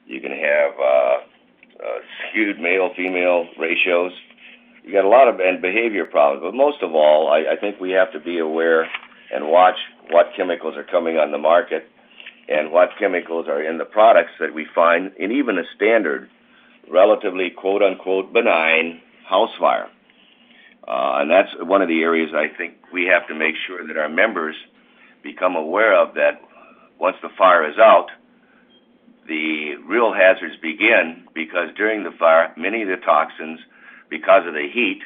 You 0.07 0.21
can 0.21 0.33
have 0.33 0.73
uh, 0.83 1.17
uh, 1.87 1.99
skewed 2.31 2.59
male 2.59 2.91
female 2.97 3.47
ratios. 3.59 4.13
You 4.85 4.93
got 4.93 5.05
a 5.05 5.09
lot 5.09 5.29
of 5.29 5.41
and 5.41 5.61
behavior 5.61 6.05
problems, 6.05 6.43
but 6.43 6.55
most 6.55 6.83
of 6.83 6.95
all, 6.95 7.29
I, 7.29 7.53
I 7.53 7.57
think 7.57 7.81
we 7.81 7.91
have 7.93 8.13
to 8.13 8.21
be 8.21 8.39
aware 8.39 8.89
and 9.33 9.49
watch 9.49 9.77
what 10.11 10.27
chemicals 10.37 10.77
are 10.77 10.85
coming 10.85 11.17
on 11.17 11.33
the 11.33 11.39
market 11.39 11.89
and 12.49 12.71
what 12.71 12.91
chemicals 12.99 13.47
are 13.49 13.63
in 13.63 13.79
the 13.79 13.85
products 13.85 14.31
that 14.39 14.55
we 14.55 14.67
find 14.75 15.13
in 15.17 15.33
even 15.33 15.59
a 15.59 15.65
standard, 15.75 16.31
relatively 16.91 17.51
quote 17.51 17.83
unquote 17.83 18.33
benign 18.33 19.01
house 19.29 19.51
fire. 19.59 19.89
Uh, 20.87 21.19
and 21.19 21.31
that's 21.31 21.51
one 21.61 21.83
of 21.83 21.89
the 21.89 22.03
areas 22.03 22.31
I 22.33 22.47
think 22.57 22.75
we 22.93 23.07
have 23.07 23.27
to 23.27 23.35
make 23.35 23.57
sure 23.67 23.85
that 23.87 23.97
our 23.97 24.09
members 24.09 24.55
become 25.25 25.57
aware 25.57 26.01
of 26.01 26.15
that 26.15 26.41
once 27.01 27.17
the 27.23 27.29
fire 27.37 27.69
is 27.69 27.77
out, 27.79 28.07
the 29.29 29.77
real 29.87 30.13
hazards 30.13 30.57
begin 30.61 31.27
because 31.35 31.69
during 31.77 32.05
the 32.05 32.13
fire, 32.13 32.53
many 32.57 32.83
of 32.83 32.89
the 32.89 32.97
toxins, 32.97 33.61
because 34.09 34.47
of 34.47 34.55
the 34.55 34.69
heat, 34.73 35.03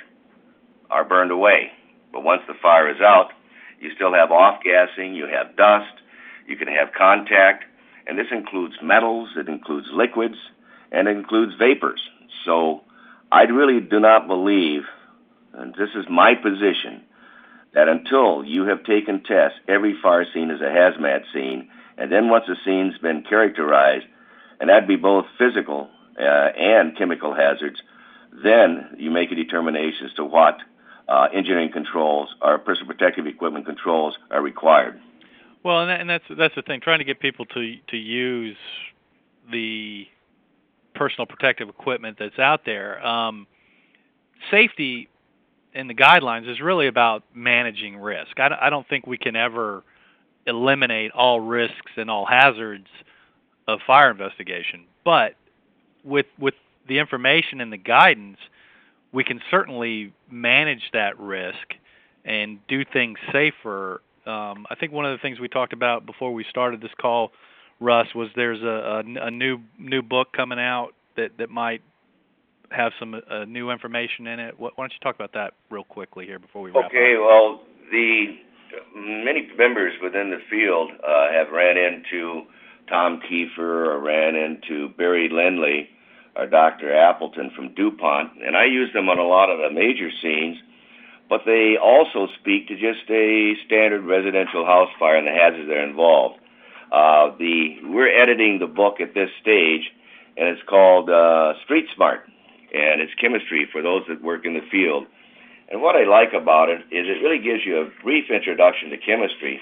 are 0.90 1.04
burned 1.04 1.30
away. 1.30 1.70
But 2.12 2.22
once 2.22 2.42
the 2.46 2.54
fire 2.54 2.90
is 2.90 3.00
out, 3.00 3.32
you 3.80 3.94
still 3.94 4.12
have 4.12 4.30
off 4.30 4.62
gassing, 4.62 5.14
you 5.14 5.26
have 5.26 5.56
dust, 5.56 5.94
you 6.46 6.56
can 6.56 6.68
have 6.68 6.92
contact, 6.92 7.64
and 8.06 8.18
this 8.18 8.26
includes 8.30 8.74
metals, 8.82 9.30
it 9.36 9.48
includes 9.48 9.88
liquids, 9.92 10.36
and 10.92 11.08
it 11.08 11.16
includes 11.16 11.54
vapors. 11.58 12.00
So 12.44 12.82
I 13.30 13.42
really 13.42 13.80
do 13.80 14.00
not 14.00 14.26
believe, 14.26 14.82
and 15.54 15.74
this 15.74 15.90
is 15.94 16.06
my 16.10 16.34
position, 16.34 17.02
that 17.72 17.88
until 17.88 18.44
you 18.44 18.64
have 18.64 18.82
taken 18.84 19.22
tests, 19.22 19.58
every 19.68 19.94
fire 20.02 20.26
scene 20.32 20.50
is 20.50 20.60
a 20.60 20.64
hazmat 20.64 21.22
scene, 21.32 21.68
and 22.00 22.10
then 22.10 22.28
once 22.30 22.46
a 22.48 22.54
scene's 22.64 22.96
been 22.98 23.22
characterized, 23.22 24.06
and 24.58 24.70
that'd 24.70 24.88
be 24.88 24.96
both 24.96 25.26
physical 25.38 25.88
uh, 26.18 26.48
and 26.56 26.96
chemical 26.96 27.34
hazards, 27.34 27.80
then 28.42 28.96
you 28.98 29.10
make 29.10 29.30
a 29.30 29.34
determination 29.34 30.06
as 30.06 30.14
to 30.14 30.24
what 30.24 30.58
uh, 31.08 31.28
engineering 31.34 31.70
controls 31.72 32.34
or 32.40 32.58
personal 32.58 32.86
protective 32.86 33.26
equipment 33.26 33.66
controls 33.66 34.16
are 34.30 34.40
required. 34.40 34.98
Well, 35.62 35.82
and, 35.82 35.90
that, 35.90 36.00
and 36.00 36.08
that's 36.08 36.24
that's 36.38 36.54
the 36.54 36.62
thing, 36.62 36.80
trying 36.80 37.00
to 37.00 37.04
get 37.04 37.20
people 37.20 37.44
to 37.46 37.76
to 37.88 37.96
use 37.96 38.56
the 39.52 40.06
personal 40.94 41.26
protective 41.26 41.68
equipment 41.68 42.16
that's 42.18 42.38
out 42.38 42.64
there. 42.64 43.04
Um, 43.06 43.46
safety 44.50 45.08
in 45.74 45.86
the 45.86 45.94
guidelines 45.94 46.50
is 46.50 46.60
really 46.60 46.86
about 46.86 47.24
managing 47.34 47.98
risk. 47.98 48.38
I, 48.38 48.56
I 48.60 48.70
don't 48.70 48.88
think 48.88 49.06
we 49.06 49.18
can 49.18 49.36
ever 49.36 49.84
eliminate 50.46 51.12
all 51.12 51.40
risks 51.40 51.92
and 51.96 52.10
all 52.10 52.26
hazards 52.26 52.86
of 53.68 53.80
fire 53.86 54.10
investigation, 54.10 54.84
but 55.04 55.34
with 56.04 56.26
with 56.38 56.54
the 56.88 56.98
information 56.98 57.60
and 57.60 57.72
the 57.72 57.76
guidance, 57.76 58.38
we 59.12 59.24
can 59.24 59.40
certainly 59.50 60.12
manage 60.30 60.82
that 60.92 61.18
risk 61.18 61.74
and 62.24 62.58
do 62.68 62.84
things 62.84 63.18
safer. 63.32 64.00
Um, 64.26 64.66
I 64.70 64.74
think 64.78 64.92
one 64.92 65.06
of 65.06 65.16
the 65.16 65.22
things 65.22 65.40
we 65.40 65.48
talked 65.48 65.72
about 65.72 66.06
before 66.06 66.32
we 66.32 66.44
started 66.48 66.80
this 66.80 66.90
call, 67.00 67.32
Russ, 67.80 68.08
was 68.14 68.28
there's 68.34 68.62
a, 68.62 69.02
a, 69.20 69.26
a 69.26 69.30
new 69.30 69.58
new 69.78 70.02
book 70.02 70.28
coming 70.32 70.58
out 70.58 70.90
that 71.16 71.38
that 71.38 71.50
might 71.50 71.82
have 72.70 72.92
some 72.98 73.14
uh, 73.14 73.44
new 73.46 73.70
information 73.70 74.26
in 74.26 74.38
it. 74.38 74.54
Why 74.58 74.70
don't 74.76 74.92
you 74.92 74.98
talk 75.02 75.14
about 75.14 75.32
that 75.34 75.54
real 75.70 75.84
quickly 75.84 76.24
here 76.26 76.38
before 76.38 76.62
we 76.62 76.70
wrap 76.70 76.86
okay, 76.86 76.86
up? 76.86 76.92
Okay, 76.92 77.16
well, 77.18 77.60
the 77.90 78.36
many 78.94 79.48
members 79.56 79.94
within 80.02 80.30
the 80.30 80.40
field 80.48 80.90
uh, 80.92 81.32
have 81.32 81.50
ran 81.52 81.76
into 81.76 82.42
Tom 82.88 83.20
Kiefer 83.20 83.86
or 83.86 84.00
ran 84.00 84.34
into 84.34 84.88
Barry 84.90 85.28
Lindley 85.30 85.88
or 86.36 86.46
Dr. 86.46 86.94
Appleton 86.94 87.50
from 87.54 87.74
DuPont, 87.74 88.42
and 88.44 88.56
I 88.56 88.64
use 88.64 88.92
them 88.92 89.08
on 89.08 89.18
a 89.18 89.26
lot 89.26 89.50
of 89.50 89.58
the 89.58 89.70
major 89.70 90.10
scenes, 90.22 90.58
but 91.28 91.42
they 91.46 91.76
also 91.80 92.28
speak 92.40 92.68
to 92.68 92.74
just 92.74 93.08
a 93.10 93.54
standard 93.66 94.04
residential 94.04 94.64
house 94.64 94.90
fire 94.98 95.16
and 95.16 95.26
the 95.26 95.32
hazards 95.32 95.68
that 95.68 95.76
are 95.76 95.88
involved. 95.88 96.38
Uh, 96.90 97.36
the 97.38 97.76
we're 97.84 98.10
editing 98.10 98.58
the 98.58 98.66
book 98.66 99.00
at 99.00 99.14
this 99.14 99.30
stage, 99.40 99.90
and 100.36 100.48
it's 100.48 100.62
called 100.68 101.08
uh, 101.08 101.54
Street 101.64 101.86
Smart, 101.94 102.26
and 102.74 103.00
it's 103.00 103.14
chemistry 103.20 103.68
for 103.70 103.80
those 103.82 104.02
that 104.08 104.22
work 104.22 104.44
in 104.44 104.54
the 104.54 104.66
field. 104.70 105.06
And 105.70 105.80
what 105.80 105.94
I 105.94 106.04
like 106.04 106.32
about 106.34 106.68
it 106.68 106.80
is 106.90 107.06
it 107.06 107.22
really 107.22 107.38
gives 107.38 107.64
you 107.64 107.78
a 107.80 107.90
brief 108.02 108.30
introduction 108.30 108.90
to 108.90 108.96
chemistry, 108.98 109.60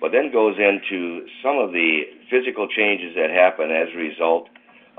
but 0.00 0.10
then 0.10 0.32
goes 0.32 0.56
into 0.58 1.26
some 1.42 1.58
of 1.58 1.70
the 1.70 2.02
physical 2.28 2.66
changes 2.68 3.14
that 3.14 3.30
happen 3.30 3.70
as 3.70 3.88
a 3.94 3.96
result 3.96 4.48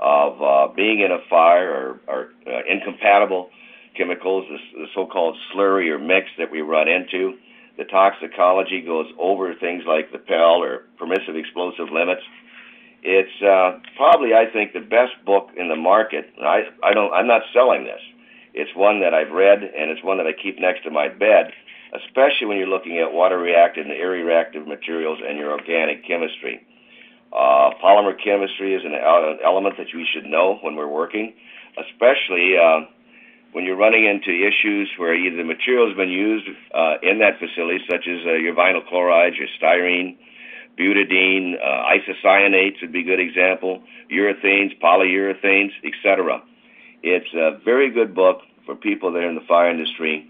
of 0.00 0.40
uh, 0.40 0.72
being 0.74 1.00
in 1.00 1.12
a 1.12 1.18
fire 1.28 1.70
or, 1.70 2.00
or 2.08 2.28
uh, 2.46 2.62
incompatible 2.68 3.50
chemicals, 3.96 4.46
the, 4.48 4.80
the 4.80 4.86
so-called 4.94 5.36
slurry 5.52 5.90
or 5.90 5.98
mix 5.98 6.28
that 6.38 6.50
we 6.50 6.62
run 6.62 6.88
into. 6.88 7.36
The 7.76 7.84
toxicology 7.84 8.80
goes 8.80 9.06
over 9.18 9.54
things 9.54 9.84
like 9.86 10.12
the 10.12 10.18
PEL 10.18 10.62
or 10.62 10.84
permissive 10.98 11.36
explosive 11.36 11.90
limits. 11.92 12.22
It's 13.02 13.42
uh, 13.42 13.78
probably, 13.96 14.34
I 14.34 14.46
think, 14.50 14.72
the 14.72 14.80
best 14.80 15.12
book 15.26 15.50
in 15.56 15.68
the 15.68 15.76
market. 15.76 16.32
I, 16.42 16.62
I 16.82 16.94
don't, 16.94 17.12
I'm 17.12 17.26
not 17.26 17.42
selling 17.52 17.84
this. 17.84 18.00
It's 18.58 18.74
one 18.74 18.98
that 19.06 19.14
I've 19.14 19.30
read, 19.30 19.62
and 19.62 19.86
it's 19.94 20.02
one 20.02 20.18
that 20.18 20.26
I 20.26 20.34
keep 20.34 20.58
next 20.58 20.82
to 20.82 20.90
my 20.90 21.06
bed, 21.06 21.54
especially 21.94 22.50
when 22.50 22.58
you're 22.58 22.66
looking 22.66 22.98
at 22.98 23.14
water 23.14 23.38
reactive 23.38 23.86
and 23.86 23.94
air 23.94 24.10
reactive 24.10 24.66
materials 24.66 25.20
and 25.22 25.38
your 25.38 25.52
organic 25.52 26.02
chemistry. 26.04 26.66
Uh, 27.30 27.70
polymer 27.78 28.18
chemistry 28.18 28.74
is 28.74 28.82
an, 28.84 28.98
an 28.98 29.38
element 29.46 29.76
that 29.78 29.86
we 29.94 30.04
should 30.12 30.24
know 30.24 30.58
when 30.60 30.74
we're 30.74 30.90
working, 30.90 31.34
especially 31.78 32.58
uh, 32.58 32.82
when 33.52 33.62
you're 33.62 33.78
running 33.78 34.10
into 34.10 34.34
issues 34.34 34.90
where 34.98 35.14
either 35.14 35.36
the 35.36 35.44
material 35.46 35.86
has 35.86 35.96
been 35.96 36.10
used 36.10 36.48
uh, 36.74 36.98
in 37.00 37.20
that 37.20 37.38
facility, 37.38 37.78
such 37.88 38.10
as 38.10 38.26
uh, 38.26 38.34
your 38.42 38.56
vinyl 38.56 38.82
chlorides, 38.88 39.36
your 39.38 39.46
styrene, 39.54 40.18
butadiene, 40.76 41.54
uh, 41.62 41.94
isocyanates 41.94 42.82
would 42.82 42.90
be 42.90 43.02
a 43.02 43.04
good 43.04 43.20
example, 43.20 43.84
urethanes, 44.10 44.74
polyurethanes, 44.82 45.70
etc. 45.86 46.42
It's 47.04 47.32
a 47.34 47.62
very 47.64 47.92
good 47.92 48.16
book 48.16 48.42
for 48.68 48.74
people 48.74 49.10
that 49.12 49.20
are 49.20 49.30
in 49.30 49.34
the 49.34 49.46
fire 49.48 49.70
industry 49.70 50.28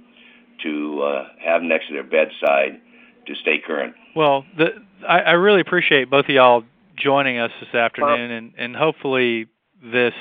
to 0.63 1.03
uh, 1.03 1.25
have 1.45 1.61
next 1.61 1.89
to 1.89 1.93
their 1.93 2.05
bedside 2.05 2.81
to 3.27 3.35
stay 3.43 3.57
current. 3.67 3.97
Well, 4.15 4.45
the, 4.57 4.69
I, 5.07 5.19
I 5.19 5.31
really 5.33 5.61
appreciate 5.61 6.09
both 6.09 6.27
of 6.27 6.31
y'all 6.31 6.63
joining 6.97 7.39
us 7.39 7.51
this 7.59 7.75
afternoon, 7.75 8.31
and, 8.31 8.53
and 8.57 8.77
hopefully 8.77 9.49
this 9.83 10.15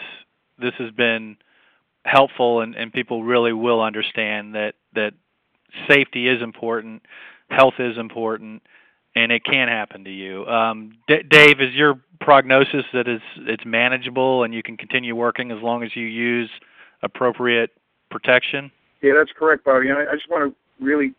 this 0.60 0.74
has 0.80 0.90
been 0.90 1.38
helpful, 2.06 2.62
and, 2.62 2.74
and 2.74 2.92
people 2.92 3.24
really 3.24 3.54
will 3.54 3.84
understand 3.84 4.56
that 4.56 4.74
that 4.96 5.14
safety 5.88 6.28
is 6.28 6.42
important, 6.42 7.04
health 7.52 7.76
is 7.78 8.00
important, 8.00 8.64
and 9.16 9.32
it 9.32 9.44
can 9.44 9.68
happen 9.68 10.06
to 10.06 10.12
you. 10.12 10.44
Um, 10.48 10.94
D- 11.08 11.22
Dave, 11.30 11.62
is 11.62 11.76
your 11.76 12.00
prognosis 12.20 12.84
that 12.94 13.08
it's 13.08 13.24
it's 13.38 13.64
manageable 13.64 14.44
and 14.44 14.56
you 14.56 14.64
can 14.64 14.76
continue 14.76 15.16
working 15.16 15.52
as 15.52 15.62
long 15.62 15.84
as 15.84 15.96
you 15.96 16.06
use 16.06 16.50
appropriate 17.04 17.70
protection? 18.10 18.72
Yeah, 19.02 19.14
that's 19.18 19.32
correct, 19.38 19.66
Bobby. 19.66 19.90
And 19.90 19.98
I, 19.98 20.12
I 20.12 20.16
just 20.16 20.30
want 20.30 20.52
to 20.52 20.84
really, 20.84 21.14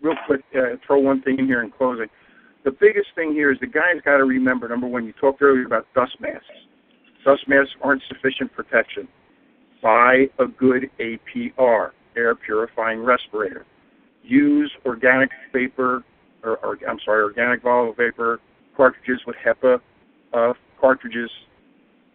real 0.00 0.16
quick, 0.26 0.42
uh, 0.56 0.76
throw 0.86 0.98
one 0.98 1.22
thing 1.22 1.38
in 1.38 1.46
here 1.46 1.62
in 1.62 1.70
closing. 1.70 2.06
The 2.64 2.70
biggest 2.70 3.08
thing 3.14 3.32
here 3.32 3.50
is 3.50 3.58
the 3.60 3.66
guy's 3.66 4.00
got 4.04 4.18
to 4.18 4.24
remember 4.24 4.68
number 4.68 4.86
one, 4.86 5.06
you 5.06 5.12
talked 5.12 5.40
earlier 5.40 5.64
about 5.64 5.86
dust 5.94 6.16
masks. 6.20 6.46
Dust 7.24 7.48
masks 7.48 7.72
aren't 7.82 8.02
sufficient 8.08 8.52
protection. 8.52 9.08
Buy 9.82 10.26
a 10.38 10.46
good 10.46 10.90
APR, 10.98 11.90
air 12.16 12.34
purifying 12.34 13.02
respirator. 13.02 13.64
Use 14.22 14.70
organic 14.84 15.30
vapor, 15.52 16.04
or, 16.44 16.56
or 16.58 16.78
I'm 16.86 16.98
sorry, 17.04 17.22
organic 17.22 17.62
volatile 17.62 17.94
vapor 17.94 18.40
cartridges 18.76 19.22
with 19.26 19.36
HEPA 19.44 19.80
uh, 20.32 20.52
cartridges, 20.80 21.30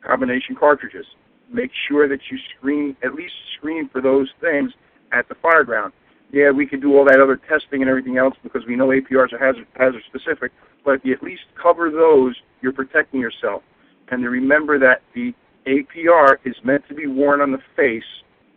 combination 0.06 0.56
cartridges. 0.56 1.06
Make 1.52 1.72
sure 1.88 2.08
that 2.08 2.20
you 2.30 2.38
screen, 2.58 2.96
at 3.04 3.14
least 3.14 3.34
screen 3.58 3.90
for 3.92 4.02
those 4.02 4.30
things 4.42 4.72
at 5.12 5.28
the 5.30 5.36
fire 5.36 5.64
ground 5.64 5.94
yeah, 6.32 6.52
we 6.52 6.66
can 6.66 6.80
do 6.80 6.98
all 6.98 7.06
that 7.06 7.22
other 7.22 7.38
testing 7.38 7.82
and 7.82 7.90
everything 7.90 8.18
else 8.18 8.36
because 8.44 8.64
we 8.68 8.76
know 8.76 8.88
APRs 8.88 9.32
are 9.34 9.40
hazard, 9.40 9.68
hazard 9.76 10.02
specific, 10.08 10.52
but 10.84 10.96
if 10.96 11.06
you 11.06 11.14
at 11.14 11.24
least 11.24 11.44
cover 11.62 11.90
those, 11.90 12.36
you're 12.62 12.74
protecting 12.74 13.20
yourself. 13.20 13.64
And 14.10 14.22
to 14.22 14.30
remember 14.30 14.78
that 14.80 15.02
the 15.14 15.34
APR 15.66 16.38
is 16.44 16.56
meant 16.64 16.84
to 16.90 16.94
be 16.94 17.08
worn 17.08 17.42
on 17.42 17.52
the 17.52 17.60
face, 17.76 18.04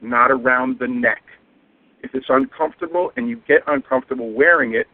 not 0.01 0.31
around 0.31 0.79
the 0.79 0.89
neck. 0.89 1.23
If 2.03 2.15
it's 2.15 2.27
uncomfortable 2.29 3.13
and 3.17 3.29
you 3.29 3.41
get 3.47 3.63
uncomfortable 3.67 4.33
wearing 4.33 4.75
it, 4.75 4.87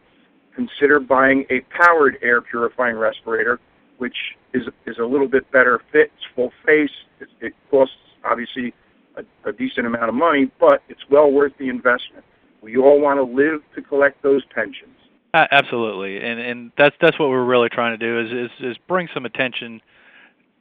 consider 0.55 0.99
buying 0.99 1.45
a 1.49 1.61
powered 1.75 2.17
air 2.21 2.41
purifying 2.41 2.97
respirator, 2.97 3.59
which 3.97 4.15
is 4.53 4.63
is 4.85 4.97
a 4.97 5.05
little 5.05 5.27
bit 5.27 5.49
better 5.51 5.81
fit. 5.91 6.11
It's 6.15 6.25
full 6.35 6.51
face. 6.65 6.89
It, 7.19 7.29
it 7.41 7.53
costs 7.69 7.95
obviously 8.23 8.73
a, 9.15 9.49
a 9.49 9.53
decent 9.53 9.87
amount 9.87 10.09
of 10.09 10.15
money, 10.15 10.51
but 10.59 10.81
it's 10.89 11.01
well 11.09 11.31
worth 11.31 11.53
the 11.57 11.69
investment. 11.69 12.25
We 12.61 12.77
all 12.77 12.99
want 12.99 13.17
to 13.19 13.23
live 13.23 13.61
to 13.75 13.81
collect 13.81 14.23
those 14.23 14.43
pensions. 14.53 14.95
Uh, 15.33 15.45
absolutely, 15.51 16.17
and 16.17 16.39
and 16.39 16.71
that's 16.77 16.95
that's 17.01 17.19
what 17.19 17.29
we're 17.29 17.45
really 17.45 17.69
trying 17.69 17.97
to 17.97 18.05
do 18.05 18.19
is 18.19 18.49
is, 18.49 18.71
is 18.71 18.77
bring 18.87 19.07
some 19.13 19.25
attention 19.25 19.81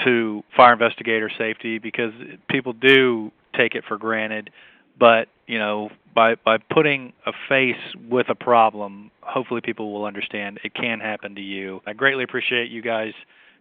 to 0.04 0.42
fire 0.56 0.72
investigator 0.72 1.30
safety 1.38 1.78
because 1.78 2.12
people 2.50 2.72
do 2.72 3.30
take 3.56 3.74
it 3.76 3.84
for 3.86 3.96
granted, 3.96 4.50
but 4.98 5.28
you 5.46 5.58
know 5.58 5.90
by 6.14 6.36
by 6.36 6.58
putting 6.58 7.12
a 7.26 7.32
face 7.48 7.94
with 8.08 8.28
a 8.28 8.34
problem, 8.34 9.10
hopefully 9.20 9.60
people 9.60 9.92
will 9.92 10.04
understand 10.04 10.60
it 10.64 10.74
can 10.74 11.00
happen 11.00 11.34
to 11.34 11.42
you. 11.42 11.82
I 11.86 11.92
greatly 11.92 12.24
appreciate 12.24 12.70
you 12.70 12.82
guys 12.82 13.12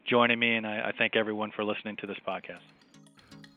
joining 0.05 0.39
me, 0.39 0.55
and 0.55 0.67
I, 0.67 0.89
I 0.89 0.91
thank 0.97 1.15
everyone 1.15 1.51
for 1.51 1.63
listening 1.63 1.95
to 1.97 2.07
this 2.07 2.17
podcast. 2.27 2.59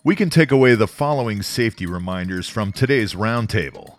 We 0.05 0.15
can 0.15 0.31
take 0.31 0.53
away 0.53 0.77
the 0.77 0.87
following 0.87 1.43
safety 1.43 1.85
reminders 1.85 2.49
from 2.49 2.73
today's 2.73 3.15
roundtable. 3.15 3.97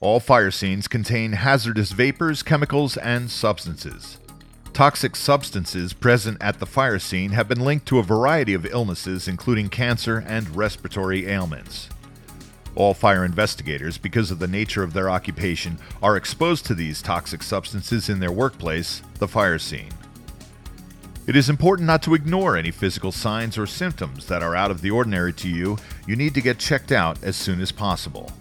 All 0.00 0.18
fire 0.18 0.50
scenes 0.50 0.88
contain 0.88 1.32
hazardous 1.32 1.92
vapors, 1.92 2.42
chemicals, 2.42 2.96
and 2.96 3.30
substances. 3.30 4.16
Toxic 4.72 5.14
substances 5.14 5.92
present 5.92 6.38
at 6.40 6.58
the 6.58 6.64
fire 6.64 6.98
scene 6.98 7.32
have 7.32 7.48
been 7.48 7.60
linked 7.60 7.86
to 7.86 7.98
a 7.98 8.02
variety 8.02 8.54
of 8.54 8.64
illnesses, 8.64 9.28
including 9.28 9.68
cancer 9.68 10.24
and 10.26 10.56
respiratory 10.56 11.26
ailments. 11.26 11.90
All 12.76 12.94
fire 12.94 13.24
investigators, 13.24 13.98
because 13.98 14.30
of 14.30 14.38
the 14.38 14.46
nature 14.46 14.82
of 14.82 14.92
their 14.92 15.10
occupation, 15.10 15.78
are 16.02 16.16
exposed 16.16 16.66
to 16.66 16.74
these 16.74 17.02
toxic 17.02 17.42
substances 17.42 18.08
in 18.08 18.20
their 18.20 18.32
workplace, 18.32 19.02
the 19.18 19.28
fire 19.28 19.58
scene. 19.58 19.90
It 21.26 21.36
is 21.36 21.50
important 21.50 21.86
not 21.86 22.02
to 22.04 22.14
ignore 22.14 22.56
any 22.56 22.70
physical 22.70 23.12
signs 23.12 23.58
or 23.58 23.66
symptoms 23.66 24.26
that 24.26 24.42
are 24.42 24.56
out 24.56 24.70
of 24.70 24.80
the 24.80 24.90
ordinary 24.90 25.32
to 25.34 25.48
you. 25.48 25.78
You 26.06 26.16
need 26.16 26.34
to 26.34 26.40
get 26.40 26.58
checked 26.58 26.92
out 26.92 27.22
as 27.22 27.36
soon 27.36 27.60
as 27.60 27.70
possible. 27.70 28.32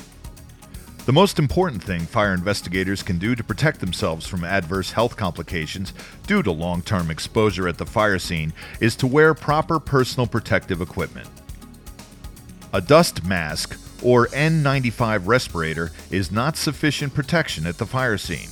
The 1.06 1.14
most 1.14 1.40
important 1.40 1.84
thing 1.84 2.02
fire 2.02 2.34
investigators 2.34 3.02
can 3.02 3.18
do 3.18 3.36
to 3.36 3.44
protect 3.44 3.80
themselves 3.80 4.28
from 4.28 4.44
adverse 4.44 4.92
health 4.92 5.18
complications 5.18 5.94
due 6.28 6.44
to 6.44 6.52
long 6.52 6.82
term 6.82 7.10
exposure 7.10 7.68
at 7.68 7.78
the 7.78 7.86
fire 7.86 8.20
scene 8.20 8.54
is 8.80 8.96
to 8.98 9.08
wear 9.08 9.34
proper 9.34 9.80
personal 9.80 10.28
protective 10.28 10.82
equipment. 10.82 11.28
A 12.74 12.82
dust 12.82 13.24
mask 13.26 13.80
or 14.04 14.28
N95 14.28 15.28
respirator 15.28 15.92
is 16.12 16.32
not 16.32 16.58
sufficient 16.58 17.14
protection 17.14 17.66
at 17.66 17.78
the 17.78 17.86
fire 17.86 18.18
scene. 18.18 18.50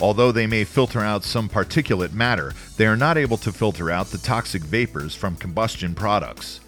Although 0.00 0.32
they 0.32 0.46
may 0.46 0.64
filter 0.64 1.00
out 1.00 1.24
some 1.24 1.48
particulate 1.48 2.12
matter, 2.12 2.54
they 2.76 2.86
are 2.86 2.96
not 2.96 3.18
able 3.18 3.36
to 3.38 3.52
filter 3.52 3.90
out 3.90 4.06
the 4.06 4.18
toxic 4.18 4.62
vapors 4.62 5.14
from 5.14 5.36
combustion 5.36 5.94
products. 5.94 6.60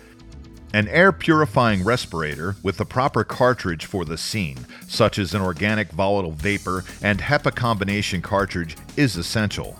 An 0.74 0.88
air 0.88 1.12
purifying 1.12 1.84
respirator 1.84 2.56
with 2.62 2.78
the 2.78 2.84
proper 2.84 3.24
cartridge 3.24 3.84
for 3.84 4.04
the 4.04 4.18
scene, 4.18 4.66
such 4.86 5.18
as 5.18 5.34
an 5.34 5.42
organic 5.42 5.90
volatile 5.92 6.32
vapor 6.32 6.84
and 7.02 7.20
HEPA 7.20 7.54
combination 7.54 8.22
cartridge, 8.22 8.76
is 8.96 9.16
essential. 9.16 9.78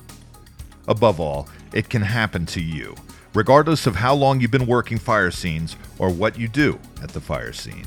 Above 0.89 1.21
all, 1.21 1.49
it 1.73 1.89
can 1.89 2.03
happen 2.03 2.45
to 2.47 2.61
you, 2.61 2.95
regardless 3.35 3.87
of 3.87 3.97
how 3.97 4.15
long 4.15 4.41
you've 4.41 4.51
been 4.51 4.67
working 4.67 4.99
fire 4.99 5.31
scenes 5.31 5.77
or 5.99 6.11
what 6.11 6.39
you 6.39 6.49
do 6.49 6.79
at 7.03 7.11
the 7.11 7.21
fire 7.21 7.53
scene. 7.53 7.87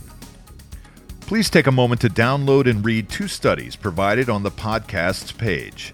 Please 1.25 1.49
take 1.49 1.65
a 1.65 1.71
moment 1.71 2.01
to 2.01 2.07
download 2.07 2.69
and 2.69 2.85
read 2.85 3.09
two 3.09 3.27
studies 3.27 3.75
provided 3.75 4.29
on 4.29 4.43
the 4.43 4.51
podcast's 4.51 5.31
page 5.31 5.91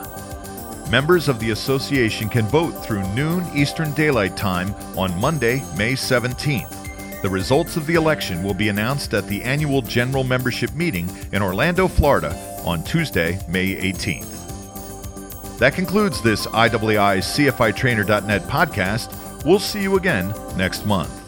Members 0.89 1.28
of 1.28 1.39
the 1.39 1.52
association 1.52 2.30
can 2.30 2.46
vote 2.46 2.72
through 2.72 3.08
noon 3.13 3.46
Eastern 3.56 3.93
Daylight 3.93 4.38
Time 4.38 4.76
on 4.98 5.19
Monday, 5.19 5.63
May 5.78 5.93
17th. 5.93 7.22
The 7.22 7.30
results 7.30 7.78
of 7.78 7.88
the 7.88 7.96
election 7.96 8.43
will 8.43 8.54
be 8.54 8.69
announced 8.69 9.13
at 9.13 9.26
the 9.28 9.41
annual 9.43 9.82
general 9.82 10.24
membership 10.24 10.74
meeting 10.74 11.10
in 11.32 11.41
Orlando, 11.41 11.88
Florida 11.88 12.36
on 12.65 12.84
Tuesday, 12.84 13.39
May 13.48 13.76
18th. 13.76 15.58
That 15.58 15.74
concludes 15.74 16.22
this 16.22 16.46
IAAI 16.48 17.19
CFITrainer.net 17.19 18.43
podcast. 18.43 19.46
We'll 19.46 19.60
see 19.60 19.82
you 19.82 19.96
again 19.96 20.34
next 20.58 20.86
month. 20.86 21.22